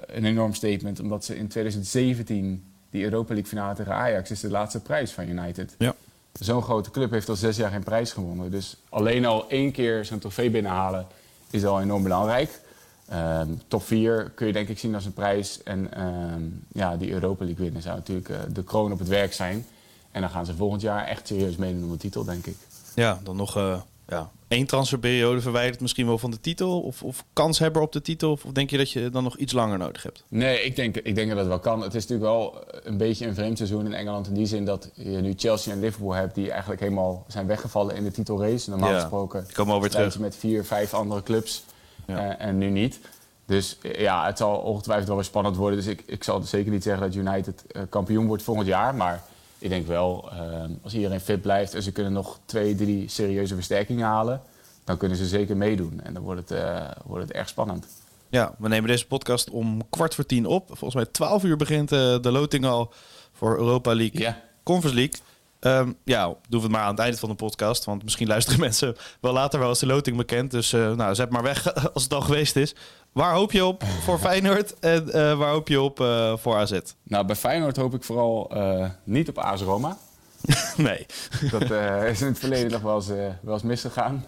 een 0.06 0.24
enorm 0.24 0.54
statement. 0.54 1.00
Omdat 1.00 1.24
ze 1.24 1.36
in 1.36 1.48
2017 1.48 2.64
die 2.90 3.04
Europa 3.04 3.32
League 3.32 3.48
finale 3.50 3.74
tegen 3.74 3.94
Ajax 3.94 4.30
is 4.30 4.40
de 4.40 4.50
laatste 4.50 4.80
prijs 4.80 5.10
van 5.12 5.28
United. 5.28 5.74
Ja. 5.78 5.94
Zo'n 6.40 6.62
grote 6.62 6.90
club 6.90 7.10
heeft 7.10 7.28
al 7.28 7.36
zes 7.36 7.56
jaar 7.56 7.70
geen 7.70 7.84
prijs 7.84 8.12
gewonnen. 8.12 8.50
Dus 8.50 8.76
alleen 8.88 9.26
al 9.26 9.48
één 9.48 9.72
keer 9.72 10.04
zo'n 10.04 10.18
trofee 10.18 10.50
binnenhalen 10.50 11.06
is 11.50 11.64
al 11.64 11.80
enorm 11.80 12.02
belangrijk. 12.02 12.60
Ehm, 13.08 13.48
top 13.68 13.82
4 13.82 14.30
kun 14.34 14.46
je 14.46 14.52
denk 14.52 14.68
ik 14.68 14.78
zien 14.78 14.94
als 14.94 15.04
een 15.04 15.12
prijs. 15.12 15.62
En 15.62 15.94
ehm, 15.94 16.42
ja, 16.72 16.96
die 16.96 17.10
Europa 17.10 17.44
League 17.44 17.64
winnen 17.64 17.82
zou 17.82 17.96
natuurlijk 17.96 18.28
eh, 18.28 18.38
de 18.48 18.64
kroon 18.64 18.92
op 18.92 18.98
het 18.98 19.08
werk 19.08 19.32
zijn. 19.32 19.66
En 20.10 20.20
dan 20.20 20.30
gaan 20.30 20.46
ze 20.46 20.54
volgend 20.54 20.80
jaar 20.80 21.06
echt 21.06 21.26
serieus 21.26 21.56
meedoen 21.56 21.84
om 21.84 21.90
de 21.90 21.96
titel, 21.96 22.24
denk 22.24 22.46
ik. 22.46 22.56
Ja, 22.94 23.20
dan 23.22 23.36
nog 23.36 23.56
eh, 23.56 23.80
ja, 24.08 24.30
één 24.48 24.66
transferperiode 24.66 25.40
verwijderd 25.40 25.80
misschien 25.80 26.06
wel 26.06 26.18
van 26.18 26.30
de 26.30 26.40
titel. 26.40 26.80
Of, 26.80 27.02
of 27.02 27.24
kanshebber 27.32 27.82
op 27.82 27.92
de 27.92 28.02
titel. 28.02 28.30
Of 28.32 28.42
denk 28.52 28.70
je 28.70 28.76
dat 28.76 28.90
je 28.90 29.10
dan 29.10 29.22
nog 29.22 29.36
iets 29.36 29.52
langer 29.52 29.78
nodig 29.78 30.02
hebt? 30.02 30.24
Nee, 30.28 30.62
ik 30.62 30.76
denk, 30.76 30.96
ik 30.96 31.14
denk 31.14 31.28
dat 31.28 31.38
het 31.38 31.46
wel 31.46 31.58
kan. 31.58 31.80
Het 31.80 31.94
is 31.94 32.06
natuurlijk 32.06 32.30
wel 32.30 32.64
een 32.82 32.96
beetje 32.96 33.26
een 33.26 33.34
vreemd 33.34 33.56
seizoen 33.56 33.86
in 33.86 33.92
Engeland. 33.92 34.26
In 34.26 34.34
die 34.34 34.46
zin 34.46 34.64
dat 34.64 34.90
je 34.94 35.08
nu 35.20 35.32
Chelsea 35.36 35.72
en 35.72 35.80
Liverpool 35.80 36.14
hebt 36.14 36.34
die 36.34 36.50
eigenlijk 36.50 36.80
helemaal 36.80 37.24
zijn 37.28 37.46
weggevallen 37.46 37.96
in 37.96 38.04
de 38.04 38.10
titelrace. 38.10 38.70
Normaal 38.70 38.90
Ja, 38.90 39.00
gesproken 39.00 39.46
komen 39.52 39.76
strijd 39.76 39.92
terug. 39.92 40.18
met 40.18 40.36
vier, 40.36 40.64
vijf 40.64 40.94
andere 40.94 41.22
clubs. 41.22 41.64
Ja. 42.06 42.36
eh, 42.38 42.46
en 42.46 42.58
nu 42.58 42.70
niet. 42.70 43.00
Dus 43.46 43.78
eh, 43.82 44.00
ja, 44.00 44.26
het 44.26 44.38
zal 44.38 44.56
ongetwijfeld 44.56 45.06
wel 45.06 45.16
weer 45.16 45.24
spannend 45.24 45.56
worden. 45.56 45.78
Dus 45.78 45.86
ik, 45.86 46.02
ik 46.06 46.24
zal 46.24 46.42
zeker 46.42 46.72
niet 46.72 46.82
zeggen 46.82 47.02
dat 47.02 47.14
United 47.14 47.64
eh, 47.66 47.82
kampioen 47.88 48.26
wordt 48.26 48.42
volgend 48.42 48.66
jaar. 48.66 48.94
Maar 48.94 49.22
ik 49.58 49.68
denk 49.68 49.86
wel, 49.86 50.30
eh, 50.32 50.64
als 50.82 50.94
iedereen 50.94 51.20
fit 51.20 51.42
blijft 51.42 51.74
en 51.74 51.82
ze 51.82 51.92
kunnen 51.92 52.12
nog 52.12 52.38
twee, 52.44 52.74
drie 52.74 53.08
serieuze 53.08 53.54
versterkingen 53.54 54.06
halen, 54.06 54.42
dan 54.84 54.96
kunnen 54.96 55.16
ze 55.16 55.26
zeker 55.26 55.56
meedoen. 55.56 56.00
En 56.02 56.14
dan 56.14 56.22
wordt 56.22 56.40
het, 56.40 56.58
eh, 56.58 56.90
wordt 57.04 57.28
het 57.28 57.36
erg 57.36 57.48
spannend. 57.48 57.86
Ja, 58.28 58.54
we 58.58 58.68
nemen 58.68 58.88
deze 58.88 59.06
podcast 59.06 59.50
om 59.50 59.88
kwart 59.90 60.14
voor 60.14 60.26
tien 60.26 60.46
op. 60.46 60.66
Volgens 60.66 60.94
mij 60.94 61.04
12 61.04 61.44
uur 61.44 61.56
begint 61.56 61.92
eh, 61.92 61.98
de 62.20 62.30
loting 62.30 62.64
al 62.64 62.92
voor 63.32 63.56
Europa 63.56 63.94
League. 63.94 64.20
Ja. 64.20 64.42
Conference 64.62 64.96
League. 64.98 65.20
Ehm, 65.60 65.92
ja, 66.04 66.26
doen 66.26 66.38
we 66.48 66.66
het 66.66 66.70
maar 66.70 66.82
aan 66.82 66.90
het 66.90 66.98
einde 66.98 67.16
van 67.16 67.28
de 67.28 67.34
podcast. 67.34 67.84
Want 67.84 68.02
misschien 68.02 68.26
luisteren 68.26 68.60
mensen 68.68 68.96
wel 69.20 69.32
later 69.32 69.58
wel 69.58 69.68
als 69.68 69.78
de 69.78 69.86
loting 69.86 70.16
bekend. 70.16 70.50
Dus 70.50 70.72
eh, 70.72 70.92
nou, 70.92 71.14
zet 71.14 71.30
maar 71.30 71.42
weg 71.42 71.74
als 71.94 72.02
het 72.02 72.14
al 72.14 72.20
geweest 72.20 72.56
is. 72.56 72.74
Waar 73.14 73.34
hoop 73.34 73.52
je 73.52 73.64
op 73.64 73.82
voor 73.84 74.18
Feyenoord 74.18 74.78
en 74.78 75.12
eh, 75.12 75.38
waar 75.38 75.50
hoop 75.50 75.68
je 75.68 75.80
op 75.80 76.00
eh, 76.00 76.36
voor 76.36 76.56
AZ? 76.56 76.80
Nou, 77.02 77.26
bij 77.26 77.36
Feyenoord 77.36 77.76
hoop 77.76 77.94
ik 77.94 78.02
vooral 78.02 78.50
eh, 78.50 78.88
niet 79.04 79.28
op 79.28 79.38
AS 79.38 79.60
Roma. 79.60 79.96
nee. 80.76 81.06
Dat 81.50 81.70
is 82.10 82.20
in 82.20 82.26
het 82.26 82.38
verleden 82.38 82.70
nog 82.70 82.80
wel 82.80 82.94
eens, 82.94 83.06
wel 83.40 83.54
eens 83.54 83.62
misgegaan. 83.62 84.24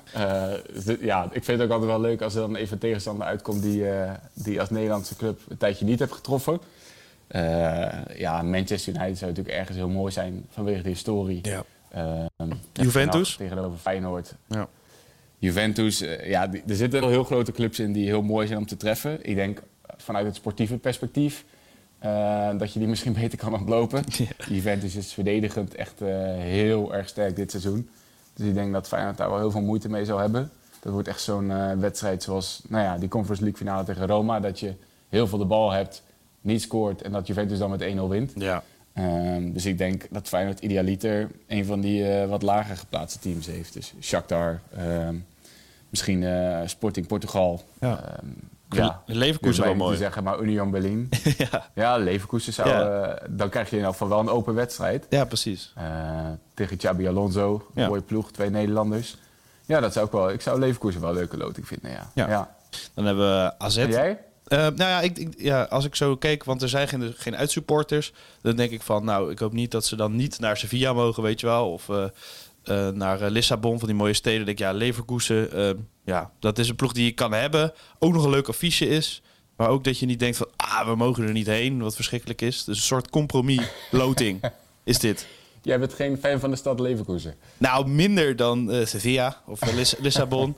Ja, 1.01 1.29
ik 1.33 1.44
vind 1.44 1.59
het 1.59 1.62
ook 1.62 1.70
altijd 1.70 1.90
wel 1.90 2.01
leuk 2.01 2.22
als 2.22 2.35
er 2.35 2.40
dan 2.40 2.57
even 2.57 2.72
een 2.72 2.79
tegenstander 2.79 3.27
uitkomt 3.27 3.62
die, 3.62 3.85
die 4.33 4.61
als 4.61 4.70
Nederlandse 4.70 5.16
club 5.16 5.40
een 5.49 5.57
tijdje 5.57 5.85
niet 5.85 5.99
heeft 5.99 6.12
getroffen. 6.12 6.61
Ja, 8.16 8.42
Manchester 8.42 8.94
United 8.94 9.18
zou 9.18 9.31
natuurlijk 9.31 9.57
ergens 9.57 9.77
heel 9.77 9.88
mooi 9.88 10.12
zijn 10.12 10.46
vanwege 10.51 10.83
de 10.83 10.88
historie. 10.88 11.40
Ja. 11.42 11.64
Juventus? 12.72 13.37
Tegenover 13.37 13.79
Feyenoord. 13.79 14.35
Ja. 14.49 14.68
Juventus, 15.38 16.01
eh, 16.01 16.29
ja, 16.29 16.46
die- 16.46 16.62
er 16.66 16.77
zitten 16.77 17.01
wel 17.01 17.09
heel 17.09 17.25
grote 17.25 17.53
clubs 17.53 17.79
in 17.79 17.92
die 17.92 18.07
heel 18.07 18.22
mooi 18.22 18.46
zijn 18.46 18.59
om 18.59 18.66
te 18.66 18.77
treffen. 18.77 19.18
Ik 19.22 19.35
denk 19.35 19.59
eh, 19.59 19.64
vanuit 19.96 20.27
het 20.27 20.35
sportieve 20.35 20.77
perspectief 20.79 21.44
eh, 21.99 22.51
dat 22.59 22.72
je 22.72 22.79
die 22.79 22.88
misschien 22.88 23.12
beter 23.22 23.38
kan 23.38 23.55
ontlopen. 23.55 24.05
Juventus 24.49 24.96
is 24.96 25.12
verdedigend 25.12 25.75
echt 25.75 26.01
eh, 26.01 26.09
heel 26.37 26.94
erg 26.94 27.09
sterk 27.09 27.37
dit 27.37 27.51
seizoen. 27.51 27.88
Dus 28.35 28.46
ik 28.46 28.55
denk 28.55 28.72
dat 28.72 28.88
Feyenoord 28.88 29.16
daar 29.16 29.29
wel 29.31 29.38
heel 29.38 29.51
veel 29.51 29.61
moeite 29.61 29.88
mee 29.88 30.05
zal 30.05 30.18
hebben. 30.18 30.51
Dat 30.81 30.92
wordt 30.92 31.09
echt 31.09 31.20
zo'n 31.20 31.51
eh, 31.51 31.72
wedstrijd 31.72 32.22
zoals 32.22 32.62
nou 32.68 32.85
ja, 32.85 32.99
die 32.99 33.09
Conference 33.09 33.42
League 33.42 33.61
finale 33.61 33.85
tegen 33.85 34.07
Roma. 34.07 34.40
Dat 34.40 34.61
je 34.61 34.72
heel 35.09 35.27
veel 35.27 35.38
de 35.38 35.44
bal 35.44 35.70
hebt, 35.70 36.03
niet 36.40 36.62
scoort 36.62 37.03
en 37.03 37.12
dat 37.12 37.27
Juventus 37.27 37.59
dan 37.59 37.70
met 37.70 37.83
1-0 37.83 38.09
wint. 38.09 38.33
Ja. 38.37 38.62
Ehm, 38.97 39.53
dus 39.53 39.67
ik 39.67 39.79
denk 39.79 40.07
dat 40.11 40.29
Feyenoord 40.29 40.61
idealiter 40.61 41.31
een 41.47 41.65
van 41.65 41.81
die 41.81 42.09
eh, 42.09 42.29
wat 42.29 42.43
lager 42.43 42.77
geplaatste 42.77 43.19
teams 43.19 43.47
heeft. 43.47 43.73
Dus 43.73 43.95
Shakhtar, 44.01 44.61
ehm, 44.77 45.15
misschien 45.91 46.23
eh, 46.25 46.61
Sporting 46.67 47.07
Portugal. 47.07 47.63
Ja. 47.81 48.01
Ehm, 48.05 48.27
Ja. 48.71 49.03
Leverkusen 49.07 49.65
wel 49.65 49.75
mooi. 49.75 49.93
te 49.93 49.99
zeggen, 49.99 50.23
maar 50.25 50.41
Union 50.41 50.71
Berlin. 50.71 51.09
ja. 51.51 51.71
ja, 51.75 51.97
Leverkusen 51.97 52.53
zou... 52.53 52.69
Ja. 52.69 53.03
eh, 53.05 53.27
dan 53.31 53.49
krijg 53.49 53.71
je 53.71 53.77
in 53.77 53.83
elk 53.83 53.93
geval 53.93 54.09
wel 54.09 54.19
een 54.21 54.29
open 54.29 54.55
wedstrijd. 54.55 55.07
ja, 55.11 55.25
precies. 55.25 55.73
Eh, 55.77 55.85
tegen 56.55 56.77
Xabi 56.77 57.09
Alonso, 57.09 57.67
Ja. 57.75 57.89
mooie 57.89 58.03
ploeg, 58.03 58.33
twee 58.33 58.51
Ja, 59.67 59.81
dat 59.81 59.93
zou 59.93 60.07
ik 60.07 60.13
wel... 60.13 60.31
Ik 60.31 60.41
zou 60.41 60.59
Leverkusen 60.61 61.01
wel 61.01 61.11
een 61.11 61.17
leuke 61.17 61.37
loting 61.37 61.67
vinden, 61.67 61.91
ja. 61.91 62.11
Ja. 62.15 62.55
Dan 62.95 63.05
hebben 63.05 63.43
we 63.43 63.53
AZ. 63.59 63.77
En 63.77 63.91
jij? 63.91 64.19
Eh, 64.47 64.59
nou 64.59 64.77
ja, 64.77 65.01
ik, 65.01 65.19
ik- 65.19 65.35
ja, 65.39 65.63
als 65.63 65.85
ik 65.85 65.95
zo 65.95 66.17
keek, 66.17 66.45
want 66.45 66.63
er 66.63 66.69
zijn 66.69 66.89
geen, 66.89 67.15
geen 67.17 67.37
uitsupporters, 67.37 68.13
dan 68.43 68.57
denk 68.57 68.71
ik 68.71 68.83
van, 68.83 69.05
nou, 69.05 69.31
ik 69.31 69.39
hoop 69.39 69.53
niet 69.53 69.71
dat 69.71 69.85
ze 69.85 69.97
dan 69.97 70.17
niet 70.17 70.39
naar 70.39 70.57
Sevilla 70.57 70.93
mogen, 70.93 71.23
weet 71.23 71.41
je 71.41 71.47
wel, 71.47 71.73
of 71.73 71.89
eh, 71.89 72.05
eh, 72.65 72.95
naar 72.95 73.31
Lissabon, 73.31 73.79
van 73.79 73.89
die 73.89 73.97
mooie 73.97 74.13
steden. 74.13 74.37
Dan 74.37 74.47
denk 74.47 74.59
ik, 74.59 74.65
ja, 74.65 74.73
Leverkusen, 74.73 75.53
eh, 75.53 75.71
ja, 76.05 76.31
dat 76.41 76.59
is 76.59 76.69
een 76.69 76.77
ploeg 76.77 76.93
die 76.93 77.05
je 77.05 77.13
kan 77.13 77.33
hebben. 77.33 77.73
Ook 77.99 78.13
nog 78.13 78.25
een 78.25 78.31
leuk 78.31 78.49
affiche 78.49 78.89
is, 78.89 79.23
maar 79.57 79.69
ook 79.69 79.85
dat 79.85 79.99
je 79.99 80.07
niet 80.07 80.19
denkt 80.19 80.37
van, 80.37 80.49
ah, 80.57 80.87
we 80.89 80.95
mogen 80.97 81.25
er 81.27 81.33
niet 81.33 81.47
heen, 81.47 81.83
wat 81.83 81.95
verschrikkelijk 81.95 82.43
is. 82.43 82.65
Dus 82.65 82.77
een 82.77 82.83
soort 82.85 83.11
compromis-loting 83.11 84.41
is 84.85 84.99
dit. 84.99 85.27
Jij 85.66 85.79
bent 85.79 85.94
geen 85.94 86.18
fan 86.18 86.40
van 86.40 86.50
de 86.50 86.57
stad 86.57 86.81
Leverkusen. 86.81 87.35
Nou, 87.59 87.88
minder 87.88 88.37
dan 88.37 88.70
eh, 88.70 88.87
Sevilla 88.87 89.37
of 89.46 89.61
eh, 89.62 89.74
Lis- 89.74 89.94
Lissabon. 90.07 90.57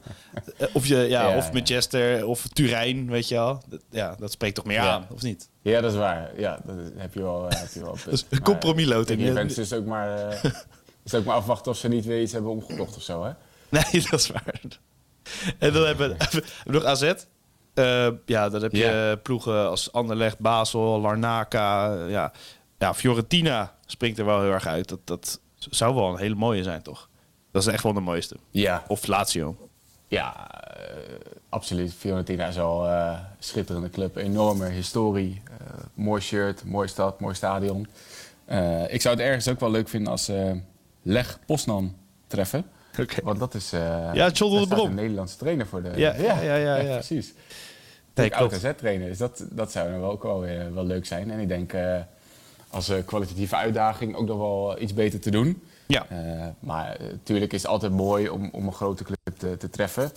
Eh, 0.57 0.67
of, 0.73 0.87
je, 0.87 0.97
ja, 0.97 1.29
Ja, 1.31 1.37
of 1.37 1.47
ja. 1.47 1.53
Manchester 1.53 2.27
of 2.27 2.47
Turijn, 2.53 3.11
weet 3.11 3.29
je 3.29 3.35
wel. 3.35 3.63
Dat- 3.69 3.81
Ja, 3.91 4.15
dat 4.19 4.33
spreekt 4.33 4.55
toch 4.55 4.65
meer 4.65 4.77
Ja. 4.77 4.91
aan, 4.93 5.07
of 5.11 5.23
niet? 5.23 5.49
Ja, 5.63 5.81
dat 5.81 5.93
is 5.93 5.99
waar. 5.99 6.31
Ja, 6.41 6.59
dat 6.65 6.77
heb 6.97 7.15
je 7.15 7.23
wel, 7.23 7.47
heb 7.49 7.69
je 7.73 7.81
wel 7.81 7.93
punt. 8.05 8.11
Dus 8.11 8.25
een 8.31 8.43
compromisloting. 8.43 9.21
Hè? 9.21 9.31
events 9.31 9.59
is 9.59 9.73
ook 9.73 9.85
maar, 9.87 10.41
is 11.05 11.15
ook 11.15 11.25
maar 11.25 11.37
afwachten 11.37 11.71
of 11.73 11.79
ze 11.79 11.89
niet 11.89 12.05
weer 12.05 12.21
iets 12.23 12.33
hebben 12.33 12.51
omgekocht 12.51 12.97
of 12.97 13.03
zo, 13.03 13.25
hè? 13.25 13.31
Nee, 13.69 14.03
dat 14.11 14.21
is 14.21 14.29
waar. 14.29 14.61
En 15.59 15.73
dan 15.73 15.87
hebben 15.87 16.17
we, 16.19 16.43
nog 16.65 16.85
AZ. 16.85 17.13
Ja, 18.27 18.49
dan 18.49 18.63
heb 18.63 18.73
je 18.73 19.19
ploegen 19.23 19.69
als 19.69 19.93
Anderlecht, 19.93 20.39
Basel, 20.39 21.01
Larnaca. 21.01 21.95
ja. 22.07 22.33
Ja, 22.79 22.95
Fiorentina 22.95 23.75
springt 23.87 24.19
er 24.19 24.25
wel 24.25 24.41
heel 24.43 24.53
erg 24.53 24.67
uit. 24.67 24.89
Dat, 24.89 25.01
dat 25.05 25.41
zou 25.59 25.95
wel 25.95 26.09
een 26.13 26.19
hele 26.19 26.35
mooie 26.35 26.63
zijn, 26.63 26.83
toch? 26.83 27.09
Dat 27.51 27.63
is 27.63 27.73
echt 27.73 27.83
wel 27.83 27.93
de 27.93 28.01
mooiste. 28.01 28.37
Ja. 28.51 28.85
Of 28.89 29.07
Lazio. 29.07 29.69
Ja, 30.09 30.51
eh, 30.77 31.15
absoluut. 31.49 31.95
Fiorentina 31.95 32.47
is 32.47 32.59
al 32.59 32.89
eh, 32.89 33.19
schitterende 33.39 33.91
club. 33.91 34.17
Enorme 34.17 34.69
historie. 34.69 35.43
eh, 35.59 35.67
mooi 35.95 36.21
shirt, 36.23 36.65
mooie 36.65 36.89
stad, 36.89 37.21
mooi 37.21 37.35
stadion. 37.35 37.87
Ik 38.89 39.01
zou 39.01 39.17
het 39.17 39.25
ergens 39.25 39.49
ook 39.49 39.61
wel 39.61 39.71
leuk 39.71 39.89
vinden 39.89 40.13
als 40.13 40.25
ze 40.25 40.61
Leg 41.03 41.39
Poznan 41.47 41.97
treffen. 42.27 42.65
Want 43.23 43.39
dat 43.39 43.55
is... 43.55 43.71
Ja, 43.71 44.29
John 44.29 44.61
de 44.61 44.67
Brom. 44.67 44.89
een 44.89 44.95
Nederlandse 44.95 45.37
trainer 45.37 45.67
voor 45.67 45.83
de... 45.83 45.89
Ja, 45.97 46.15
ja, 46.15 46.41
ja, 46.41 46.55
ja, 46.55 46.77
ja. 46.77 46.93
precies. 46.93 47.35
Nee, 48.15 48.35
oud 48.35 48.49
klopt. 48.49 48.65
AZ-trainer. 48.65 49.09
Dus 49.09 49.19
dat, 49.19 49.45
dat 49.51 49.73
zou 49.73 49.91
dan 49.91 50.01
wel 50.01 50.11
ook 50.11 50.23
wel, 50.23 50.41
wel 50.73 50.85
leuk 50.85 51.07
zijn. 51.07 51.31
En 51.31 51.39
ik 51.39 51.49
denk 51.49 51.73
als 52.71 52.89
eh, 52.89 53.05
kwalitatieve 53.05 53.57
uitdaging 53.57 54.15
ook 54.17 54.27
nog 54.27 54.39
wel 54.39 54.81
iets 54.81 54.95
beter 54.95 55.21
te 55.21 55.31
doen. 55.31 55.63
Ja. 55.87 56.07
Eh, 56.09 56.47
maar 56.61 56.97
natuurlijk 57.13 57.53
is 57.53 57.63
het 57.63 57.71
altijd 57.71 57.93
mooi 57.93 58.29
om, 58.29 58.49
om 58.53 58.67
een 58.67 58.73
grote 58.73 59.05
club 59.05 59.19
te, 59.39 59.57
te 59.57 59.71
treffen. 59.71 60.11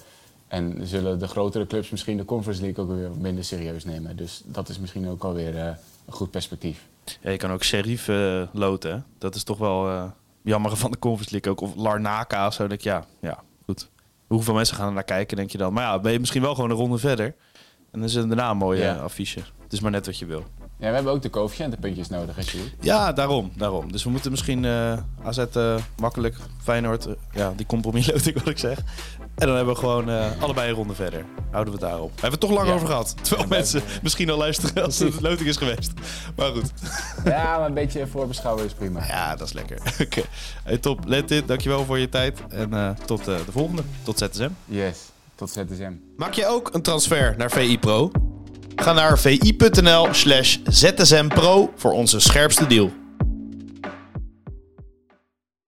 En 0.47 0.87
zullen 0.87 1.19
de 1.19 1.27
grotere 1.27 1.67
clubs 1.67 1.89
misschien 1.89 2.17
de 2.17 2.25
Conference 2.25 2.61
League 2.61 2.83
ook 2.83 2.89
weer 2.91 3.09
minder 3.19 3.43
serieus 3.43 3.85
nemen. 3.85 4.15
Dus 4.15 4.41
dat 4.45 4.69
is 4.69 4.79
misschien 4.79 5.07
ook 5.09 5.23
alweer 5.23 5.57
eh 5.57 5.65
een 6.05 6.13
goed 6.13 6.31
perspectief. 6.31 6.87
Ja, 7.21 7.29
je 7.29 7.37
kan 7.37 7.51
ook 7.51 7.63
Sheriff 7.63 8.07
eh, 8.07 8.41
loten. 8.51 8.91
hè. 8.91 8.97
Dat 9.17 9.35
is 9.35 9.43
toch 9.43 9.57
wel 9.57 9.89
eh 9.89 10.03
jammer 10.43 10.77
van 10.77 10.91
de 10.91 10.99
Conference 10.99 11.31
League 11.31 11.51
ook. 11.51 11.61
Of 11.61 11.75
Larnaca 11.75 12.47
of 12.47 12.53
zo. 12.53 12.67
Denk 12.67 12.79
ik, 12.79 12.85
ja, 12.85 13.05
ja, 13.19 13.43
goed. 13.65 13.89
Hoeveel 14.27 14.53
mensen 14.53 14.75
gaan 14.75 14.87
er 14.87 14.93
naar 14.93 15.03
kijken, 15.03 15.37
denk 15.37 15.49
je 15.51 15.57
dan? 15.57 15.73
Maar 15.73 15.83
ja, 15.83 15.99
ben 15.99 16.11
je 16.11 16.19
misschien 16.19 16.41
wel 16.41 16.55
gewoon 16.55 16.69
een 16.69 16.75
ronde 16.75 16.97
verder. 16.97 17.25
En 17.25 17.99
dan 17.99 18.03
is 18.03 18.13
het 18.13 18.27
daarna 18.27 18.49
een 18.49 18.57
mooie 18.57 18.81
Ja. 18.81 18.95
eh, 18.95 19.01
affiche. 19.03 19.39
Het 19.63 19.73
is 19.73 19.79
maar 19.79 19.91
net 19.91 20.05
wat 20.05 20.17
je 20.17 20.25
wil. 20.25 20.43
Ja, 20.81 20.87
we 20.87 20.93
hebben 20.95 21.13
ook 21.13 21.21
de 21.21 21.29
coëfficiëntenpuntjes 21.29 22.09
nodig, 22.09 22.35
hè, 22.35 22.41
Sjoerd? 22.43 22.73
Ja, 22.79 23.13
daarom, 23.13 23.51
daarom. 23.55 23.91
Dus 23.91 24.03
we 24.03 24.09
moeten 24.09 24.31
misschien 24.31 24.65
eh 24.65 24.97
AZ 25.23 25.37
eh, 25.37 25.75
makkelijk, 25.97 26.35
Feyenoord, 26.63 27.05
eh, 27.05 27.13
ja, 27.33 27.53
die 27.55 27.65
compromisloting 27.65 28.35
wat 28.39 28.47
ik 28.47 28.57
zeg. 28.57 28.77
En 29.35 29.47
dan 29.47 29.55
hebben 29.55 29.73
we 29.73 29.79
gewoon 29.79 30.09
allebei 30.39 30.69
een 30.69 30.75
ronde 30.75 30.93
verder. 30.95 31.25
Houden 31.51 31.73
we 31.73 31.79
het 31.79 31.89
daarop. 31.89 32.07
We 32.15 32.21
hebben 32.21 32.39
het 32.39 32.39
toch 32.39 32.51
lang 32.57 32.67
Ja. 32.67 32.73
over 32.73 32.87
gehad. 32.87 33.15
Terwijl 33.21 33.47
mensen 33.47 33.81
misschien 34.01 34.29
al 34.29 34.37
luisteren 34.37 34.83
als 34.83 34.99
het 34.99 35.21
loting 35.21 35.49
is 35.49 35.57
geweest. 35.57 35.91
Maar 36.35 36.51
goed. 36.51 36.71
Ja, 37.25 37.57
maar 37.57 37.67
een 37.67 37.73
beetje 37.73 38.07
voorbeschouwen 38.07 38.65
is 38.65 38.73
prima. 38.73 39.05
Ja, 39.07 39.35
dat 39.35 39.47
is 39.47 39.53
lekker. 39.53 39.77
Oké. 40.05 40.21
Hey, 40.63 40.77
top. 40.77 40.99
Let 41.05 41.27
dit. 41.27 41.47
Dankjewel 41.47 41.85
voor 41.85 41.99
je 41.99 42.09
tijd. 42.09 42.39
En 42.49 42.97
tot 43.05 43.25
de 43.25 43.37
volgende. 43.51 43.83
Tot 44.03 44.17
ZSM. 44.17 44.49
Yes, 44.65 44.97
tot 45.35 45.49
ZSM. 45.49 45.91
Maak 46.17 46.33
je 46.33 46.45
ook 46.47 46.73
een 46.73 46.81
transfer 46.81 47.35
naar 47.37 47.51
VI 47.51 47.79
Pro? 47.79 48.11
Ga 48.81 48.93
naar 48.93 49.19
vi.nl 49.19 50.07
slash 50.11 50.57
zsmpro 50.65 51.73
voor 51.75 51.91
onze 51.91 52.19
scherpste 52.19 52.67
deal. 52.67 53.00